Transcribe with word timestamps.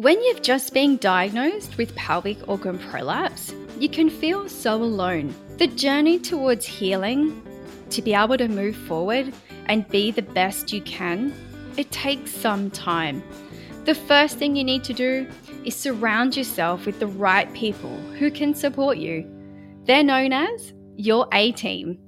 When 0.00 0.18
you've 0.22 0.40
just 0.40 0.72
been 0.72 0.96
diagnosed 0.96 1.76
with 1.76 1.94
pelvic 1.94 2.48
organ 2.48 2.78
prolapse, 2.78 3.54
you 3.78 3.90
can 3.90 4.08
feel 4.08 4.48
so 4.48 4.76
alone. 4.76 5.34
The 5.58 5.66
journey 5.66 6.18
towards 6.18 6.64
healing, 6.64 7.42
to 7.90 8.00
be 8.00 8.14
able 8.14 8.38
to 8.38 8.48
move 8.48 8.76
forward 8.76 9.30
and 9.66 9.86
be 9.88 10.10
the 10.10 10.22
best 10.22 10.72
you 10.72 10.80
can, 10.80 11.34
it 11.76 11.90
takes 11.90 12.30
some 12.30 12.70
time. 12.70 13.22
The 13.84 13.94
first 13.94 14.38
thing 14.38 14.56
you 14.56 14.64
need 14.64 14.84
to 14.84 14.94
do 14.94 15.26
is 15.66 15.76
surround 15.76 16.34
yourself 16.34 16.86
with 16.86 16.98
the 16.98 17.06
right 17.06 17.52
people 17.52 17.94
who 18.18 18.30
can 18.30 18.54
support 18.54 18.96
you. 18.96 19.30
They're 19.84 20.02
known 20.02 20.32
as 20.32 20.72
your 20.96 21.28
A 21.34 21.52
team. 21.52 21.98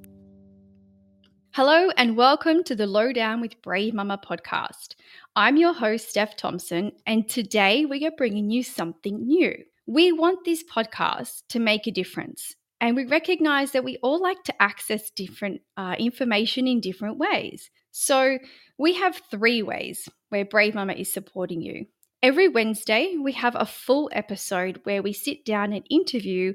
Hello, 1.54 1.90
and 1.98 2.16
welcome 2.16 2.64
to 2.64 2.74
the 2.74 2.86
Lowdown 2.86 3.42
with 3.42 3.60
Brave 3.60 3.92
Mama 3.92 4.18
podcast. 4.26 4.94
I'm 5.34 5.56
your 5.56 5.72
host, 5.72 6.10
Steph 6.10 6.36
Thompson, 6.36 6.92
and 7.06 7.26
today 7.26 7.86
we 7.86 8.04
are 8.04 8.12
bringing 8.18 8.50
you 8.50 8.62
something 8.62 9.26
new. 9.26 9.64
We 9.86 10.12
want 10.12 10.44
this 10.44 10.62
podcast 10.62 11.44
to 11.48 11.58
make 11.58 11.86
a 11.86 11.90
difference, 11.90 12.54
and 12.82 12.94
we 12.94 13.06
recognize 13.06 13.70
that 13.70 13.82
we 13.82 13.96
all 14.02 14.20
like 14.20 14.44
to 14.44 14.62
access 14.62 15.08
different 15.08 15.62
uh, 15.78 15.96
information 15.98 16.68
in 16.68 16.82
different 16.82 17.16
ways. 17.16 17.70
So, 17.92 18.40
we 18.76 18.92
have 18.92 19.22
three 19.30 19.62
ways 19.62 20.06
where 20.28 20.44
Brave 20.44 20.74
Mama 20.74 20.92
is 20.92 21.10
supporting 21.10 21.62
you. 21.62 21.86
Every 22.22 22.48
Wednesday, 22.48 23.16
we 23.16 23.32
have 23.32 23.56
a 23.56 23.64
full 23.64 24.10
episode 24.12 24.80
where 24.84 25.02
we 25.02 25.14
sit 25.14 25.46
down 25.46 25.72
and 25.72 25.86
interview 25.88 26.52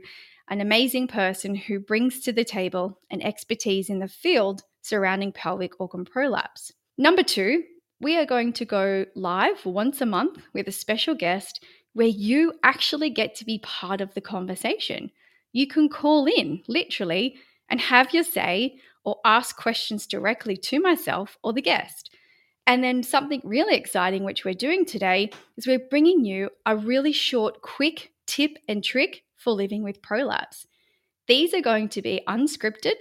an 0.49 0.61
amazing 0.61 1.07
person 1.07 1.55
who 1.55 1.79
brings 1.79 2.19
to 2.21 2.31
the 2.31 2.45
table 2.45 2.99
an 3.09 3.23
expertise 3.23 3.89
in 3.89 3.97
the 3.97 4.07
field 4.07 4.61
surrounding 4.83 5.31
pelvic 5.31 5.79
organ 5.79 6.05
prolapse. 6.05 6.71
Number 6.95 7.23
two, 7.23 7.63
we 7.99 8.17
are 8.17 8.25
going 8.25 8.53
to 8.53 8.65
go 8.65 9.05
live 9.15 9.65
once 9.65 10.01
a 10.01 10.05
month 10.05 10.43
with 10.53 10.67
a 10.67 10.71
special 10.71 11.15
guest 11.15 11.63
where 11.93 12.07
you 12.07 12.53
actually 12.63 13.09
get 13.09 13.33
to 13.35 13.45
be 13.45 13.59
part 13.59 14.01
of 14.01 14.13
the 14.13 14.21
conversation. 14.21 15.09
You 15.51 15.67
can 15.67 15.89
call 15.89 16.27
in, 16.27 16.61
literally, 16.67 17.37
and 17.69 17.81
have 17.81 18.13
your 18.13 18.23
say 18.23 18.79
or 19.03 19.17
ask 19.25 19.57
questions 19.57 20.05
directly 20.05 20.55
to 20.57 20.79
myself 20.79 21.37
or 21.43 21.53
the 21.53 21.61
guest. 21.61 22.11
And 22.67 22.83
then 22.83 23.01
something 23.01 23.41
really 23.43 23.75
exciting, 23.75 24.23
which 24.23 24.45
we're 24.45 24.53
doing 24.53 24.85
today, 24.85 25.31
is 25.57 25.65
we're 25.65 25.87
bringing 25.89 26.23
you 26.25 26.49
a 26.65 26.75
really 26.75 27.13
short, 27.13 27.61
quick 27.61 28.11
tip 28.27 28.57
and 28.67 28.83
trick 28.83 29.23
for 29.37 29.53
living 29.53 29.83
with 29.83 30.01
prolapse. 30.01 30.67
These 31.27 31.53
are 31.53 31.61
going 31.61 31.89
to 31.89 32.01
be 32.01 32.21
unscripted 32.27 32.95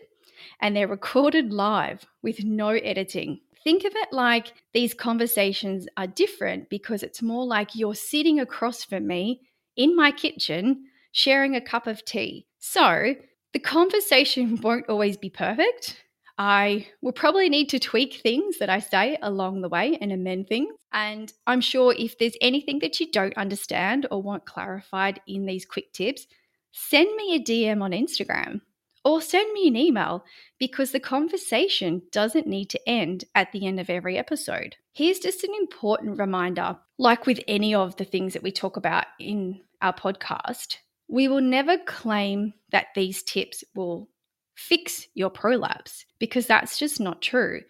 and 0.60 0.74
they're 0.74 0.88
recorded 0.88 1.52
live 1.52 2.06
with 2.22 2.44
no 2.44 2.68
editing. 2.68 3.40
Think 3.66 3.82
of 3.82 3.96
it 3.96 4.12
like 4.12 4.54
these 4.74 4.94
conversations 4.94 5.88
are 5.96 6.06
different 6.06 6.70
because 6.70 7.02
it's 7.02 7.20
more 7.20 7.44
like 7.44 7.74
you're 7.74 7.96
sitting 7.96 8.38
across 8.38 8.84
from 8.84 9.08
me 9.08 9.40
in 9.76 9.96
my 9.96 10.12
kitchen 10.12 10.84
sharing 11.10 11.56
a 11.56 11.60
cup 11.60 11.88
of 11.88 12.04
tea. 12.04 12.46
So 12.60 13.16
the 13.52 13.58
conversation 13.58 14.60
won't 14.62 14.88
always 14.88 15.16
be 15.16 15.30
perfect. 15.30 16.00
I 16.38 16.86
will 17.02 17.10
probably 17.10 17.48
need 17.48 17.68
to 17.70 17.80
tweak 17.80 18.20
things 18.22 18.58
that 18.58 18.70
I 18.70 18.78
say 18.78 19.18
along 19.20 19.62
the 19.62 19.68
way 19.68 19.98
and 20.00 20.12
amend 20.12 20.46
things. 20.46 20.72
And 20.92 21.32
I'm 21.48 21.60
sure 21.60 21.92
if 21.98 22.16
there's 22.18 22.36
anything 22.40 22.78
that 22.82 23.00
you 23.00 23.10
don't 23.10 23.36
understand 23.36 24.06
or 24.12 24.22
want 24.22 24.46
clarified 24.46 25.20
in 25.26 25.44
these 25.44 25.66
quick 25.66 25.92
tips, 25.92 26.28
send 26.70 27.16
me 27.16 27.34
a 27.34 27.40
DM 27.40 27.82
on 27.82 27.90
Instagram 27.90 28.60
or 29.06 29.22
send 29.22 29.52
me 29.52 29.68
an 29.68 29.76
email 29.76 30.24
because 30.58 30.90
the 30.90 30.98
conversation 30.98 32.02
doesn't 32.10 32.48
need 32.48 32.68
to 32.68 32.88
end 32.88 33.24
at 33.36 33.52
the 33.52 33.64
end 33.64 33.78
of 33.78 33.88
every 33.88 34.18
episode. 34.18 34.74
Here's 34.94 35.20
just 35.20 35.44
an 35.44 35.54
important 35.60 36.18
reminder 36.18 36.76
like 36.98 37.24
with 37.24 37.38
any 37.46 37.72
of 37.72 37.94
the 37.96 38.04
things 38.04 38.32
that 38.32 38.42
we 38.42 38.50
talk 38.50 38.76
about 38.76 39.04
in 39.20 39.60
our 39.80 39.92
podcast, 39.92 40.78
we 41.06 41.28
will 41.28 41.40
never 41.40 41.78
claim 41.78 42.52
that 42.72 42.86
these 42.96 43.22
tips 43.22 43.62
will 43.76 44.08
fix 44.56 45.06
your 45.14 45.30
prolapse 45.30 46.04
because 46.18 46.48
that's 46.48 46.76
just 46.76 46.98
not 46.98 47.22
true. 47.22 47.60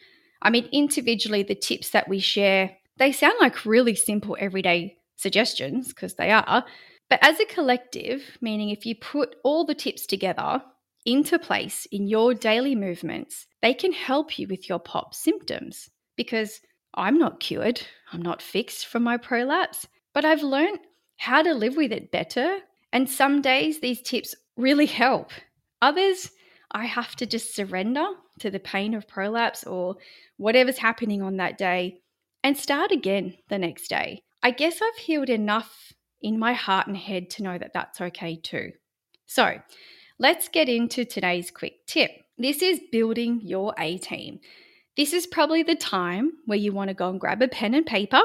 I 0.41 0.49
mean, 0.49 0.71
individually, 0.73 1.43
the 1.43 1.55
tips 1.55 1.91
that 1.91 2.09
we 2.09 2.19
share, 2.19 2.75
they 2.97 3.13
sound 3.13 3.35
like 3.43 3.67
really 3.67 3.95
simple 3.95 4.39
everyday 4.41 4.97
suggestions 5.17 5.89
because 5.89 6.15
they 6.15 6.31
are. 6.31 6.65
But 7.11 7.19
as 7.23 7.39
a 7.41 7.45
collective, 7.45 8.23
meaning 8.41 8.71
if 8.71 8.87
you 8.87 8.95
put 8.95 9.37
all 9.45 9.67
the 9.67 9.75
tips 9.75 10.07
together, 10.07 10.63
into 11.07 11.39
place 11.39 11.87
in 11.91 12.07
your 12.07 12.35
daily 12.35 12.75
movements, 12.75 13.47
they 13.63 13.73
can 13.73 13.93
help 13.93 14.39
you 14.39 14.47
with 14.49 14.69
your 14.69 14.81
POP 14.81 15.15
symptoms. 15.15 15.89
Because 16.17 16.61
I'm 16.95 17.19
not 17.19 17.41
cured, 17.41 17.81
I'm 18.13 18.23
not 18.23 18.43
fixed 18.43 18.87
from 18.87 19.05
my 19.05 19.17
prolapse, 19.17 19.87
but 20.13 20.25
I've 20.25 20.43
learned 20.43 20.81
how 21.19 21.43
to 21.43 21.55
live 21.55 21.77
with 21.77 21.93
it 21.93 22.11
better. 22.11 22.59
And 22.93 23.09
some 23.09 23.41
days 23.41 23.81
these 23.81 24.03
tips 24.03 24.35
really 24.57 24.87
help. 24.87 25.31
Others, 25.81 26.31
I 26.73 26.87
have 26.87 27.15
to 27.17 27.27
just 27.27 27.55
surrender 27.55 28.07
to 28.41 28.51
the 28.51 28.59
pain 28.59 28.95
of 28.95 29.09
prolapse 29.09 29.65
or 29.65 29.97
whatever's 30.37 30.79
happening 30.79 31.23
on 31.23 31.37
that 31.37 31.59
day 31.59 32.01
and 32.43 32.57
start 32.57 32.93
again 32.93 33.35
the 33.49 33.59
next 33.59 33.89
day. 33.89 34.21
I 34.43 34.51
guess 34.51 34.81
I've 34.83 34.97
healed 34.97 35.31
enough 35.31 35.93
in 36.21 36.39
my 36.39 36.53
heart 36.53 36.87
and 36.87 36.97
head 36.97 37.31
to 37.31 37.43
know 37.43 37.59
that 37.59 37.73
that's 37.73 38.01
okay 38.01 38.37
too. 38.37 38.73
So, 39.27 39.59
Let's 40.19 40.49
get 40.49 40.71
into 40.71 41.05
today's 41.05 41.51
quick 41.51 41.85
tip. 41.87 42.11
This 42.39 42.63
is 42.63 42.81
building 42.91 43.43
your 43.43 43.75
A 43.79 43.99
team. 43.99 44.41
This 44.97 45.13
is 45.13 45.27
probably 45.27 45.63
the 45.63 45.75
time 45.75 46.33
where 46.47 46.57
you 46.57 46.73
want 46.73 46.89
to 46.89 46.95
go 46.95 47.11
and 47.11 47.21
grab 47.21 47.43
a 47.43 47.49
pen 47.49 47.75
and 47.75 47.85
paper 47.85 48.23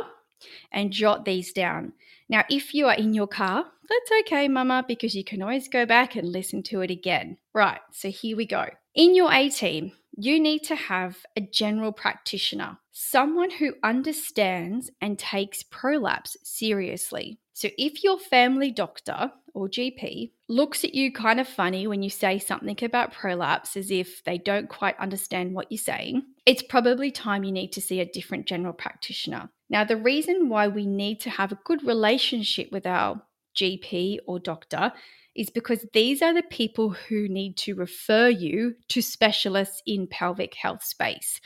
and 0.72 0.94
jot 0.94 1.26
these 1.26 1.52
down. 1.52 1.92
Now, 2.30 2.46
if 2.50 2.74
you 2.74 2.88
are 2.88 2.94
in 2.94 3.14
your 3.14 3.28
car, 3.28 3.66
that's 3.90 4.22
okay, 4.22 4.48
mama, 4.48 4.86
because 4.88 5.16
you 5.16 5.26
can 5.26 5.42
always 5.42 5.68
go 5.68 5.86
back 5.86 6.16
and 6.16 6.32
listen 6.32 6.64
to 6.64 6.80
it 6.80 6.92
again. 6.92 7.38
Right, 7.54 7.82
so 7.92 8.10
here 8.10 8.38
we 8.38 8.46
go. 8.46 8.68
In 8.96 9.14
your 9.14 9.30
A 9.34 9.50
team, 9.50 9.92
you 10.16 10.40
need 10.40 10.64
to 10.64 10.76
have 10.78 11.18
a 11.36 11.42
general 11.42 11.92
practitioner, 11.92 12.78
someone 12.94 13.52
who 13.52 13.74
understands 13.84 14.90
and 15.02 15.20
takes 15.20 15.62
prolapse 15.64 16.38
seriously. 16.42 17.41
So, 17.54 17.70
if 17.78 18.04
your 18.04 18.18
family 18.18 18.72
doctor 18.72 19.32
or 19.54 19.68
GP 19.68 20.32
looks 20.48 20.84
at 20.84 20.96
you 20.96 21.12
kind 21.12 21.40
of 21.40 21.48
funny 21.48 21.86
when 21.86 22.02
you 22.02 22.10
say 22.10 22.40
something 22.40 22.78
about 22.84 23.14
prolapse 23.14 23.76
as 23.76 23.92
if 23.92 24.24
they 24.24 24.38
don't 24.38 24.70
quite 24.70 24.98
understand 25.00 25.54
what 25.54 25.70
you're 25.70 25.78
saying, 25.78 26.24
it's 26.46 26.64
probably 26.64 27.12
time 27.12 27.44
you 27.44 27.52
need 27.52 27.74
to 27.74 27.82
see 27.82 28.00
a 28.00 28.12
different 28.12 28.46
general 28.46 28.74
practitioner. 28.74 29.50
Now, 29.70 29.84
the 29.84 29.98
reason 29.98 30.50
why 30.50 30.68
we 30.68 30.86
need 30.86 31.20
to 31.22 31.30
have 31.30 31.52
a 31.52 31.60
good 31.66 31.84
relationship 31.86 32.72
with 32.72 32.86
our 32.86 33.22
GP 33.56 34.20
or 34.28 34.40
doctor 34.40 34.94
is 35.36 35.50
because 35.50 35.86
these 35.94 36.22
are 36.22 36.34
the 36.34 36.44
people 36.44 36.90
who 36.90 37.28
need 37.28 37.58
to 37.58 37.76
refer 37.76 38.28
you 38.28 38.76
to 38.90 39.02
specialists 39.02 39.82
in 39.86 40.08
pelvic 40.08 40.56
health 40.56 40.84
space. 40.84 41.40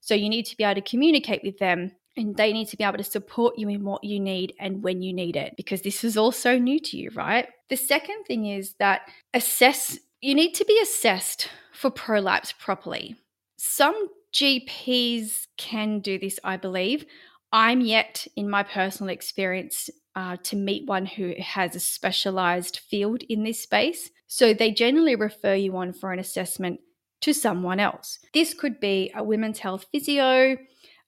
So 0.00 0.14
you 0.14 0.28
need 0.28 0.46
to 0.46 0.56
be 0.56 0.64
able 0.64 0.80
to 0.80 0.90
communicate 0.90 1.42
with 1.42 1.58
them 1.58 1.92
and 2.16 2.36
they 2.36 2.52
need 2.52 2.68
to 2.68 2.76
be 2.76 2.84
able 2.84 2.98
to 2.98 3.04
support 3.04 3.58
you 3.58 3.68
in 3.68 3.84
what 3.84 4.04
you 4.04 4.20
need 4.20 4.52
and 4.58 4.82
when 4.82 5.02
you 5.02 5.12
need 5.12 5.36
it 5.36 5.54
because 5.56 5.82
this 5.82 6.04
is 6.04 6.16
all 6.16 6.32
so 6.32 6.58
new 6.58 6.78
to 6.78 6.96
you, 6.96 7.10
right? 7.14 7.48
The 7.70 7.76
second 7.76 8.24
thing 8.24 8.46
is 8.46 8.74
that 8.78 9.02
assess 9.32 9.98
you 10.20 10.34
need 10.34 10.54
to 10.54 10.64
be 10.64 10.78
assessed 10.80 11.48
for 11.72 11.90
prolapse 11.90 12.52
properly. 12.52 13.16
Some 13.56 14.08
GPs 14.32 15.46
can 15.56 16.00
do 16.00 16.18
this, 16.18 16.38
I 16.44 16.56
believe. 16.56 17.04
I'm 17.52 17.80
yet, 17.80 18.26
in 18.36 18.48
my 18.48 18.62
personal 18.62 19.12
experience, 19.12 19.90
uh, 20.14 20.36
to 20.44 20.56
meet 20.56 20.86
one 20.86 21.06
who 21.06 21.34
has 21.38 21.74
a 21.74 21.80
specialized 21.80 22.78
field 22.78 23.22
in 23.28 23.44
this 23.44 23.62
space. 23.62 24.10
So 24.26 24.54
they 24.54 24.70
generally 24.70 25.16
refer 25.16 25.54
you 25.54 25.76
on 25.76 25.92
for 25.92 26.12
an 26.12 26.18
assessment 26.18 26.80
to 27.22 27.32
someone 27.32 27.80
else. 27.80 28.18
This 28.32 28.54
could 28.54 28.80
be 28.80 29.12
a 29.14 29.22
women's 29.22 29.58
health 29.58 29.86
physio, 29.92 30.56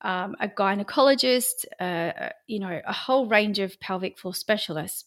um, 0.05 0.37
a 0.39 0.47
gynecologist, 0.47 1.65
uh, 1.81 2.29
you 2.47 2.61
know, 2.61 2.81
a 2.87 2.93
whole 2.93 3.27
range 3.27 3.59
of 3.59 3.81
pelvic 3.81 4.19
floor 4.19 4.35
specialists. 4.35 5.07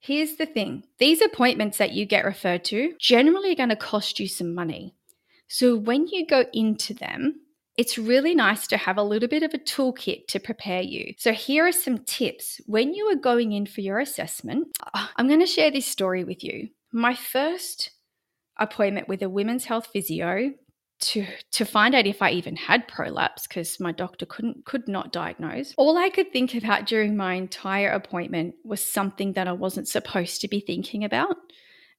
Here's 0.00 0.36
the 0.36 0.44
thing 0.44 0.84
these 0.98 1.22
appointments 1.22 1.78
that 1.78 1.92
you 1.92 2.04
get 2.04 2.26
referred 2.26 2.64
to 2.64 2.92
generally 3.00 3.52
are 3.52 3.56
going 3.56 3.70
to 3.70 3.76
cost 3.76 4.20
you 4.20 4.28
some 4.28 4.54
money. 4.54 4.94
So 5.48 5.76
when 5.76 6.08
you 6.08 6.26
go 6.26 6.44
into 6.52 6.92
them, 6.92 7.40
it's 7.76 7.98
really 7.98 8.34
nice 8.34 8.66
to 8.68 8.76
have 8.76 8.98
a 8.98 9.02
little 9.02 9.28
bit 9.28 9.42
of 9.42 9.54
a 9.54 9.58
toolkit 9.58 10.26
to 10.28 10.38
prepare 10.38 10.82
you. 10.82 11.14
So, 11.18 11.32
here 11.32 11.66
are 11.66 11.72
some 11.72 11.98
tips 11.98 12.60
when 12.66 12.94
you 12.94 13.06
are 13.06 13.16
going 13.16 13.52
in 13.52 13.66
for 13.66 13.80
your 13.80 13.98
assessment. 13.98 14.68
I'm 14.94 15.26
going 15.26 15.40
to 15.40 15.46
share 15.46 15.72
this 15.72 15.86
story 15.86 16.22
with 16.22 16.44
you. 16.44 16.68
My 16.92 17.16
first 17.16 17.90
appointment 18.58 19.08
with 19.08 19.22
a 19.22 19.28
women's 19.28 19.64
health 19.64 19.88
physio 19.92 20.52
to 21.00 21.26
to 21.52 21.64
find 21.64 21.94
out 21.94 22.06
if 22.06 22.22
I 22.22 22.30
even 22.30 22.56
had 22.56 22.88
prolapse 22.88 23.46
because 23.46 23.78
my 23.80 23.92
doctor 23.92 24.26
couldn't 24.26 24.64
could 24.64 24.88
not 24.88 25.12
diagnose. 25.12 25.74
All 25.76 25.98
I 25.98 26.08
could 26.08 26.32
think 26.32 26.54
about 26.54 26.86
during 26.86 27.16
my 27.16 27.34
entire 27.34 27.90
appointment 27.90 28.54
was 28.64 28.84
something 28.84 29.32
that 29.34 29.48
I 29.48 29.52
wasn't 29.52 29.88
supposed 29.88 30.40
to 30.40 30.48
be 30.48 30.60
thinking 30.60 31.04
about. 31.04 31.36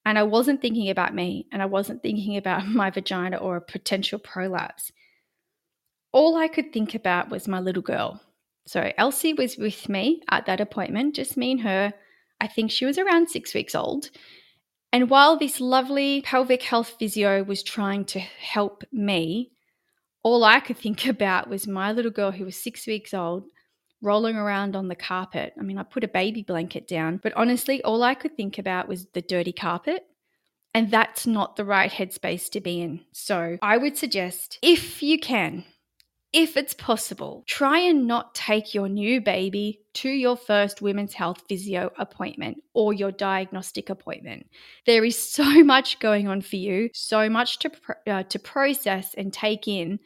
And 0.06 0.20
I 0.20 0.24
wasn't 0.24 0.62
thinking 0.62 0.90
about 0.90 1.16
me 1.16 1.48
and 1.52 1.62
I 1.62 1.66
wasn't 1.66 2.04
thinking 2.04 2.38
about 2.38 2.68
my 2.68 2.90
vagina 2.90 3.38
or 3.38 3.58
a 3.58 3.62
potential 3.62 4.20
prolapse. 4.20 4.92
All 6.12 6.38
I 6.38 6.48
could 6.48 6.72
think 6.72 6.96
about 6.96 7.30
was 7.30 7.48
my 7.48 7.60
little 7.60 7.82
girl 7.82 8.22
So 8.66 8.92
Elsie 8.98 9.34
was 9.34 9.58
with 9.58 9.90
me 9.90 10.22
at 10.30 10.46
that 10.46 10.62
appointment, 10.62 11.16
just 11.16 11.38
me 11.38 11.52
and 11.52 11.62
her. 11.62 11.94
I 12.40 12.48
think 12.48 12.72
she 12.72 12.86
was 12.86 12.98
around 12.98 13.30
six 13.30 13.54
weeks 13.54 13.76
old. 13.76 14.10
And 14.96 15.10
while 15.10 15.36
this 15.36 15.60
lovely 15.60 16.22
pelvic 16.22 16.64
health 16.64 16.96
physio 16.98 17.44
was 17.44 17.64
trying 17.64 18.06
to 18.06 18.20
help 18.20 18.86
me, 18.94 19.52
all 20.24 20.46
I 20.46 20.62
could 20.62 20.78
think 20.78 21.06
about 21.16 21.50
was 21.50 21.68
my 21.68 21.92
little 21.92 22.12
girl 22.12 22.32
who 22.32 22.46
was 22.46 22.56
six 22.56 22.88
weeks 22.88 23.14
old 23.14 23.44
rolling 24.02 24.38
around 24.38 24.74
on 24.74 24.88
the 24.88 24.96
carpet. 24.96 25.52
I 25.60 25.64
mean, 25.64 25.78
I 25.78 25.84
put 25.84 26.06
a 26.06 26.08
baby 26.08 26.44
blanket 26.44 26.88
down, 26.88 27.20
but 27.22 27.34
honestly, 27.34 27.84
all 27.84 28.04
I 28.04 28.14
could 28.14 28.38
think 28.38 28.58
about 28.58 28.88
was 28.88 29.08
the 29.08 29.22
dirty 29.22 29.52
carpet. 29.52 30.06
And 30.74 30.90
that's 30.90 31.28
not 31.28 31.58
the 31.58 31.66
right 31.66 31.92
headspace 31.92 32.50
to 32.52 32.62
be 32.62 32.80
in. 32.80 33.02
So 33.12 33.58
I 33.62 33.76
would 33.76 33.98
suggest, 33.98 34.60
if 34.62 35.04
you 35.04 35.20
can, 35.20 35.66
if 36.36 36.58
it's 36.58 36.74
possible, 36.74 37.46
try 37.48 37.80
and 37.80 38.08
not 38.08 38.36
take 38.36 38.74
your 38.74 38.90
new 38.90 39.22
baby 39.22 39.80
to 39.94 40.10
your 40.10 40.36
first 40.36 40.82
women's 40.82 41.14
health 41.14 41.42
physio 41.48 41.90
appointment 41.98 42.62
or 42.74 42.92
your 42.92 43.14
diagnostic 43.14 43.90
appointment. 43.90 44.46
There 44.86 45.06
is 45.06 45.18
so 45.18 45.46
much 45.64 45.98
going 46.00 46.28
on 46.28 46.42
for 46.42 46.58
you, 46.58 46.90
so 46.94 47.30
much 47.30 47.60
to, 47.60 47.72
uh, 48.06 48.24
to 48.24 48.38
process 48.38 49.14
and 49.14 49.32
take 49.32 49.66
in 49.66 49.98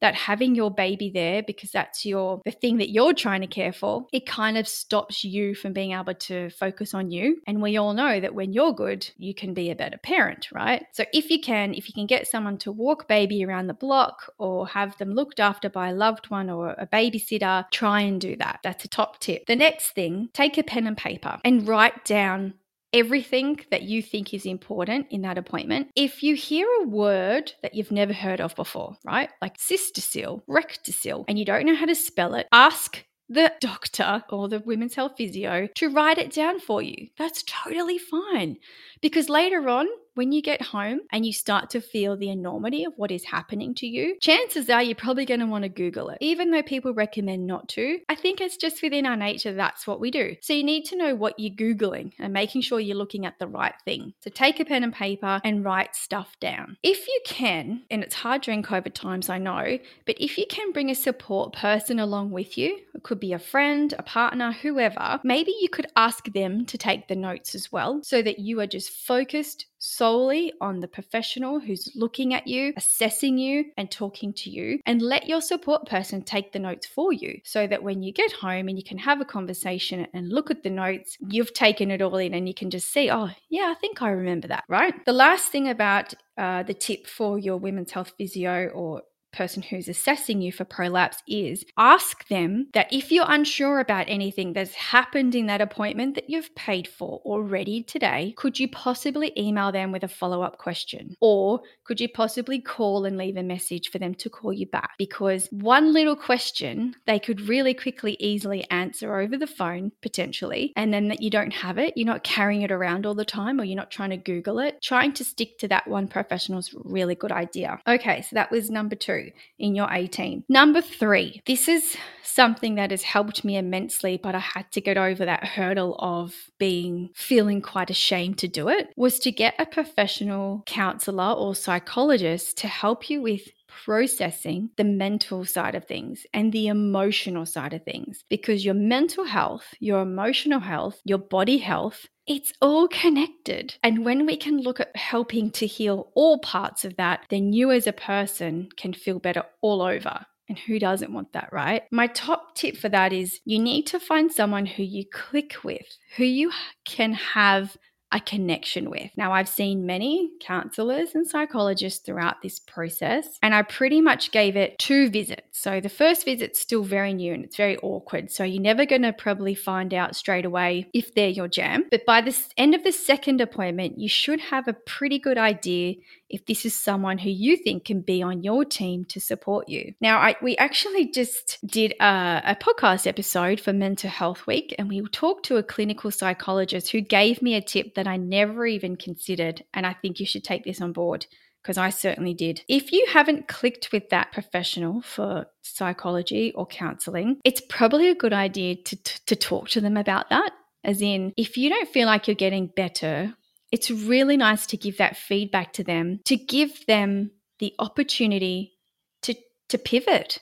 that 0.00 0.14
having 0.14 0.54
your 0.54 0.70
baby 0.70 1.10
there 1.12 1.42
because 1.42 1.70
that's 1.70 2.04
your 2.04 2.40
the 2.44 2.50
thing 2.50 2.78
that 2.78 2.90
you're 2.90 3.14
trying 3.14 3.40
to 3.40 3.46
care 3.46 3.72
for 3.72 4.06
it 4.12 4.26
kind 4.26 4.58
of 4.58 4.68
stops 4.68 5.24
you 5.24 5.54
from 5.54 5.72
being 5.72 5.92
able 5.92 6.14
to 6.14 6.50
focus 6.50 6.94
on 6.94 7.10
you. 7.10 7.40
And 7.46 7.62
we 7.62 7.76
all 7.76 7.94
know 7.94 8.20
that 8.20 8.34
when 8.34 8.52
you're 8.52 8.72
good 8.72 9.08
you 9.16 9.34
can 9.34 9.54
be 9.54 9.70
a 9.70 9.76
better 9.76 9.98
parent 9.98 10.48
right? 10.52 10.84
So 10.92 11.04
if 11.12 11.30
you 11.30 11.40
can 11.40 11.74
if 11.74 11.88
you 11.88 11.94
can 11.94 12.06
get 12.06 12.26
someone 12.26 12.58
to 12.58 12.72
walk 12.72 13.08
baby 13.08 13.44
around 13.44 13.66
the 13.66 13.74
block 13.74 14.32
or 14.38 14.66
have 14.68 14.96
them 14.98 15.14
looked 15.14 15.40
after 15.40 15.68
by 15.68 15.88
a 15.88 15.94
loved 15.94 16.30
one 16.30 16.50
or 16.50 16.70
a 16.70 16.86
babysitter 16.86 17.64
try 17.70 18.00
and 18.00 18.20
do 18.20 18.36
that. 18.36 18.60
That's 18.62 18.84
a 18.84 18.88
top 18.88 19.20
tip. 19.20 19.46
The 19.46 19.56
next 19.56 19.90
thing 19.92 20.28
take 20.32 20.58
a 20.58 20.62
pen 20.62 20.86
and 20.86 20.96
paper 20.96 21.38
and 21.44 21.66
write 21.66 22.04
down 22.04 22.54
everything 22.94 23.60
that 23.70 23.82
you 23.82 24.00
think 24.00 24.32
is 24.32 24.46
important 24.46 25.08
in 25.10 25.22
that 25.22 25.36
appointment. 25.36 25.90
If 25.96 26.22
you 26.22 26.36
hear 26.36 26.66
a 26.80 26.86
word 26.86 27.52
that 27.62 27.74
you've 27.74 27.90
never 27.90 28.12
heard 28.12 28.40
of 28.40 28.54
before, 28.54 28.96
right? 29.04 29.28
Like 29.42 29.58
cystocele, 29.58 30.42
rectocele, 30.48 31.24
and 31.28 31.38
you 31.38 31.44
don't 31.44 31.66
know 31.66 31.74
how 31.74 31.86
to 31.86 31.94
spell 31.94 32.34
it, 32.34 32.46
ask 32.52 33.04
the 33.28 33.52
doctor 33.60 34.22
or 34.30 34.48
the 34.48 34.60
women's 34.60 34.94
health 34.94 35.14
physio 35.16 35.66
to 35.74 35.88
write 35.88 36.18
it 36.18 36.32
down 36.32 36.60
for 36.60 36.82
you. 36.82 37.08
That's 37.18 37.42
totally 37.42 37.98
fine. 37.98 38.58
Because 39.02 39.28
later 39.28 39.68
on, 39.68 39.86
when 40.14 40.32
you 40.32 40.42
get 40.42 40.62
home 40.62 41.00
and 41.12 41.26
you 41.26 41.32
start 41.32 41.70
to 41.70 41.80
feel 41.80 42.16
the 42.16 42.30
enormity 42.30 42.84
of 42.84 42.92
what 42.96 43.10
is 43.10 43.24
happening 43.24 43.74
to 43.74 43.86
you, 43.86 44.16
chances 44.20 44.70
are 44.70 44.82
you're 44.82 44.94
probably 44.94 45.26
going 45.26 45.40
to 45.40 45.46
want 45.46 45.64
to 45.64 45.68
Google 45.68 46.10
it. 46.10 46.18
Even 46.20 46.50
though 46.50 46.62
people 46.62 46.94
recommend 46.94 47.46
not 47.46 47.68
to, 47.70 47.98
I 48.08 48.14
think 48.14 48.40
it's 48.40 48.56
just 48.56 48.82
within 48.82 49.06
our 49.06 49.16
nature 49.16 49.52
that's 49.52 49.86
what 49.86 50.00
we 50.00 50.10
do. 50.10 50.36
So 50.40 50.52
you 50.52 50.64
need 50.64 50.84
to 50.86 50.96
know 50.96 51.14
what 51.14 51.38
you're 51.38 51.54
Googling 51.54 52.12
and 52.18 52.32
making 52.32 52.62
sure 52.62 52.80
you're 52.80 52.96
looking 52.96 53.26
at 53.26 53.38
the 53.38 53.46
right 53.46 53.74
thing. 53.84 54.14
So 54.20 54.30
take 54.30 54.60
a 54.60 54.64
pen 54.64 54.84
and 54.84 54.92
paper 54.92 55.40
and 55.44 55.64
write 55.64 55.96
stuff 55.96 56.36
down. 56.40 56.76
If 56.82 57.06
you 57.06 57.20
can, 57.24 57.82
and 57.90 58.02
it's 58.02 58.14
hard 58.14 58.42
during 58.42 58.62
COVID 58.62 58.94
times, 58.94 59.28
I 59.28 59.38
know, 59.38 59.78
but 60.06 60.16
if 60.20 60.38
you 60.38 60.46
can 60.48 60.72
bring 60.72 60.90
a 60.90 60.94
support 60.94 61.54
person 61.54 61.98
along 61.98 62.30
with 62.30 62.56
you, 62.56 62.78
it 62.94 63.02
could 63.02 63.20
be 63.20 63.32
a 63.32 63.38
friend, 63.38 63.94
a 63.98 64.02
partner, 64.02 64.52
whoever, 64.52 65.20
maybe 65.24 65.54
you 65.60 65.68
could 65.68 65.86
ask 65.96 66.32
them 66.32 66.64
to 66.66 66.78
take 66.78 67.08
the 67.08 67.16
notes 67.16 67.54
as 67.54 67.72
well 67.72 68.00
so 68.02 68.22
that 68.22 68.38
you 68.38 68.60
are 68.60 68.66
just 68.66 68.90
focused 68.90 69.66
solely 69.84 70.52
on 70.60 70.80
the 70.80 70.88
professional 70.88 71.60
who's 71.60 71.90
looking 71.94 72.34
at 72.34 72.46
you, 72.46 72.72
assessing 72.76 73.38
you, 73.38 73.66
and 73.76 73.90
talking 73.90 74.32
to 74.32 74.50
you, 74.50 74.80
and 74.86 75.02
let 75.02 75.28
your 75.28 75.40
support 75.40 75.86
person 75.86 76.22
take 76.22 76.52
the 76.52 76.58
notes 76.58 76.86
for 76.86 77.12
you 77.12 77.40
so 77.44 77.66
that 77.66 77.82
when 77.82 78.02
you 78.02 78.12
get 78.12 78.32
home 78.32 78.68
and 78.68 78.78
you 78.78 78.84
can 78.84 78.98
have 78.98 79.20
a 79.20 79.24
conversation 79.24 80.06
and 80.14 80.32
look 80.32 80.50
at 80.50 80.62
the 80.62 80.70
notes, 80.70 81.16
you've 81.28 81.52
taken 81.52 81.90
it 81.90 82.02
all 82.02 82.16
in 82.16 82.34
and 82.34 82.48
you 82.48 82.54
can 82.54 82.70
just 82.70 82.92
see, 82.92 83.10
oh, 83.10 83.30
yeah, 83.50 83.72
I 83.74 83.74
think 83.80 84.02
I 84.02 84.10
remember 84.10 84.48
that, 84.48 84.64
right? 84.68 84.94
The 85.04 85.12
last 85.12 85.50
thing 85.50 85.68
about 85.68 86.14
uh, 86.36 86.62
the 86.62 86.74
tip 86.74 87.06
for 87.06 87.38
your 87.38 87.58
women's 87.58 87.92
health 87.92 88.12
physio 88.16 88.68
or 88.68 89.02
person 89.34 89.62
who's 89.62 89.88
assessing 89.88 90.40
you 90.40 90.52
for 90.52 90.64
prolapse 90.64 91.22
is 91.26 91.64
ask 91.76 92.26
them 92.28 92.68
that 92.72 92.92
if 92.92 93.10
you're 93.10 93.26
unsure 93.28 93.80
about 93.80 94.08
anything 94.08 94.52
that's 94.52 94.74
happened 94.74 95.34
in 95.34 95.46
that 95.46 95.60
appointment 95.60 96.14
that 96.14 96.30
you've 96.30 96.54
paid 96.54 96.86
for 96.86 97.20
already 97.24 97.82
today, 97.82 98.34
could 98.36 98.58
you 98.58 98.68
possibly 98.68 99.32
email 99.36 99.72
them 99.72 99.92
with 99.92 100.04
a 100.04 100.08
follow 100.08 100.42
up 100.42 100.58
question? 100.58 101.16
Or 101.20 101.60
could 101.84 102.00
you 102.00 102.08
possibly 102.08 102.60
call 102.60 103.04
and 103.04 103.18
leave 103.18 103.36
a 103.36 103.42
message 103.42 103.90
for 103.90 103.98
them 103.98 104.14
to 104.16 104.30
call 104.30 104.52
you 104.52 104.66
back? 104.66 104.92
Because 104.98 105.48
one 105.50 105.92
little 105.92 106.16
question 106.16 106.94
they 107.06 107.18
could 107.18 107.40
really 107.42 107.74
quickly, 107.74 108.16
easily 108.20 108.68
answer 108.70 109.18
over 109.18 109.36
the 109.36 109.46
phone, 109.46 109.92
potentially, 110.00 110.72
and 110.76 110.94
then 110.94 111.08
that 111.08 111.22
you 111.22 111.30
don't 111.30 111.52
have 111.52 111.78
it, 111.78 111.94
you're 111.96 112.06
not 112.06 112.24
carrying 112.24 112.62
it 112.62 112.72
around 112.72 113.04
all 113.04 113.14
the 113.14 113.24
time 113.24 113.60
or 113.60 113.64
you're 113.64 113.76
not 113.76 113.90
trying 113.90 114.10
to 114.10 114.16
Google 114.16 114.60
it. 114.60 114.80
Trying 114.80 115.12
to 115.14 115.24
stick 115.24 115.58
to 115.58 115.68
that 115.68 115.88
one 115.88 116.08
professional 116.08 116.58
is 116.58 116.74
really 116.84 117.14
good 117.14 117.32
idea. 117.32 117.80
Okay, 117.86 118.22
so 118.22 118.34
that 118.34 118.50
was 118.50 118.70
number 118.70 118.94
two 118.94 119.23
in 119.58 119.74
your 119.74 119.92
A 119.92 120.06
team. 120.06 120.44
Number 120.48 120.80
three, 120.80 121.40
this 121.46 121.68
is 121.68 121.96
something 122.22 122.74
that 122.74 122.90
has 122.90 123.02
helped 123.02 123.44
me 123.44 123.56
immensely, 123.56 124.18
but 124.20 124.34
I 124.34 124.40
had 124.40 124.70
to 124.72 124.80
get 124.80 124.96
over 124.96 125.24
that 125.24 125.44
hurdle 125.44 125.96
of 125.98 126.34
being 126.58 127.10
feeling 127.14 127.62
quite 127.62 127.90
ashamed 127.90 128.38
to 128.38 128.48
do 128.48 128.68
it, 128.68 128.88
was 128.96 129.18
to 129.20 129.30
get 129.30 129.54
a 129.58 129.66
professional 129.66 130.62
counselor 130.66 131.32
or 131.32 131.54
psychologist 131.54 132.58
to 132.58 132.68
help 132.68 133.08
you 133.08 133.22
with 133.22 133.42
processing 133.84 134.70
the 134.76 134.84
mental 134.84 135.44
side 135.44 135.74
of 135.74 135.84
things 135.84 136.24
and 136.32 136.52
the 136.52 136.68
emotional 136.68 137.44
side 137.44 137.72
of 137.72 137.82
things 137.84 138.24
because 138.30 138.64
your 138.64 138.74
mental 138.74 139.24
health, 139.24 139.66
your 139.80 140.00
emotional 140.00 140.60
health, 140.60 141.00
your 141.04 141.18
body 141.18 141.58
health 141.58 142.06
it's 142.26 142.52
all 142.60 142.88
connected. 142.88 143.76
And 143.82 144.04
when 144.04 144.26
we 144.26 144.36
can 144.36 144.58
look 144.58 144.80
at 144.80 144.96
helping 144.96 145.50
to 145.52 145.66
heal 145.66 146.10
all 146.14 146.38
parts 146.38 146.84
of 146.84 146.96
that, 146.96 147.26
then 147.28 147.52
you 147.52 147.70
as 147.70 147.86
a 147.86 147.92
person 147.92 148.68
can 148.76 148.92
feel 148.92 149.18
better 149.18 149.44
all 149.60 149.82
over. 149.82 150.24
And 150.48 150.58
who 150.58 150.78
doesn't 150.78 151.12
want 151.12 151.32
that, 151.32 151.48
right? 151.52 151.82
My 151.90 152.06
top 152.08 152.54
tip 152.54 152.76
for 152.76 152.90
that 152.90 153.12
is 153.12 153.40
you 153.44 153.58
need 153.58 153.86
to 153.88 154.00
find 154.00 154.30
someone 154.30 154.66
who 154.66 154.82
you 154.82 155.04
click 155.10 155.64
with, 155.64 155.86
who 156.16 156.24
you 156.24 156.52
can 156.84 157.14
have 157.14 157.76
a 158.14 158.20
connection 158.20 158.90
with. 158.90 159.10
Now, 159.16 159.32
I've 159.32 159.48
seen 159.48 159.86
many 159.86 160.30
counselors 160.40 161.16
and 161.16 161.26
psychologists 161.26 161.98
throughout 161.98 162.42
this 162.42 162.60
process, 162.60 163.38
and 163.42 163.52
I 163.52 163.62
pretty 163.62 164.00
much 164.00 164.30
gave 164.30 164.56
it 164.56 164.78
two 164.78 165.10
visits. 165.10 165.42
So 165.50 165.80
the 165.80 165.88
first 165.88 166.24
visit's 166.24 166.60
still 166.60 166.84
very 166.84 167.12
new 167.12 167.34
and 167.34 167.44
it's 167.44 167.56
very 167.56 167.76
awkward. 167.78 168.30
So 168.30 168.44
you're 168.44 168.62
never 168.62 168.86
going 168.86 169.02
to 169.02 169.12
probably 169.12 169.56
find 169.56 169.92
out 169.92 170.14
straight 170.14 170.44
away 170.44 170.88
if 170.94 171.14
they're 171.14 171.28
your 171.28 171.48
jam. 171.48 171.86
But 171.90 172.06
by 172.06 172.20
the 172.20 172.36
end 172.56 172.76
of 172.76 172.84
the 172.84 172.92
second 172.92 173.40
appointment, 173.40 173.98
you 173.98 174.08
should 174.08 174.40
have 174.40 174.68
a 174.68 174.74
pretty 174.74 175.18
good 175.18 175.36
idea 175.36 175.96
if 176.34 176.46
this 176.46 176.66
is 176.66 176.74
someone 176.74 177.18
who 177.18 177.30
you 177.30 177.56
think 177.56 177.84
can 177.84 178.00
be 178.00 178.22
on 178.22 178.42
your 178.42 178.64
team 178.64 179.04
to 179.06 179.20
support 179.20 179.68
you. 179.68 179.94
Now, 180.00 180.18
I, 180.18 180.36
we 180.42 180.56
actually 180.56 181.10
just 181.10 181.58
did 181.64 181.92
a, 182.00 182.42
a 182.44 182.56
podcast 182.56 183.06
episode 183.06 183.60
for 183.60 183.72
Mental 183.72 184.10
Health 184.10 184.46
Week, 184.46 184.74
and 184.78 184.88
we 184.88 185.00
talked 185.12 185.46
to 185.46 185.56
a 185.56 185.62
clinical 185.62 186.10
psychologist 186.10 186.90
who 186.90 187.00
gave 187.00 187.40
me 187.40 187.54
a 187.54 187.62
tip 187.62 187.94
that 187.94 188.08
I 188.08 188.16
never 188.16 188.66
even 188.66 188.96
considered. 188.96 189.64
And 189.72 189.86
I 189.86 189.92
think 189.92 190.18
you 190.18 190.26
should 190.26 190.44
take 190.44 190.64
this 190.64 190.80
on 190.80 190.92
board 190.92 191.26
because 191.62 191.78
I 191.78 191.90
certainly 191.90 192.34
did. 192.34 192.62
If 192.68 192.92
you 192.92 193.06
haven't 193.10 193.48
clicked 193.48 193.90
with 193.92 194.10
that 194.10 194.32
professional 194.32 195.00
for 195.00 195.46
psychology 195.62 196.52
or 196.54 196.66
counseling, 196.66 197.38
it's 197.44 197.62
probably 197.68 198.10
a 198.10 198.14
good 198.14 198.32
idea 198.34 198.76
to, 198.76 198.96
to, 198.96 199.26
to 199.26 199.36
talk 199.36 199.68
to 199.70 199.80
them 199.80 199.96
about 199.96 200.28
that. 200.30 200.50
As 200.82 201.00
in, 201.00 201.32
if 201.38 201.56
you 201.56 201.70
don't 201.70 201.88
feel 201.88 202.06
like 202.06 202.28
you're 202.28 202.34
getting 202.34 202.66
better 202.66 203.34
it's 203.74 203.90
really 203.90 204.36
nice 204.36 204.66
to 204.66 204.76
give 204.76 204.98
that 204.98 205.16
feedback 205.16 205.72
to 205.72 205.82
them, 205.82 206.20
to 206.26 206.36
give 206.36 206.86
them 206.86 207.32
the 207.58 207.74
opportunity 207.80 208.74
to, 209.22 209.34
to 209.68 209.78
pivot, 209.78 210.38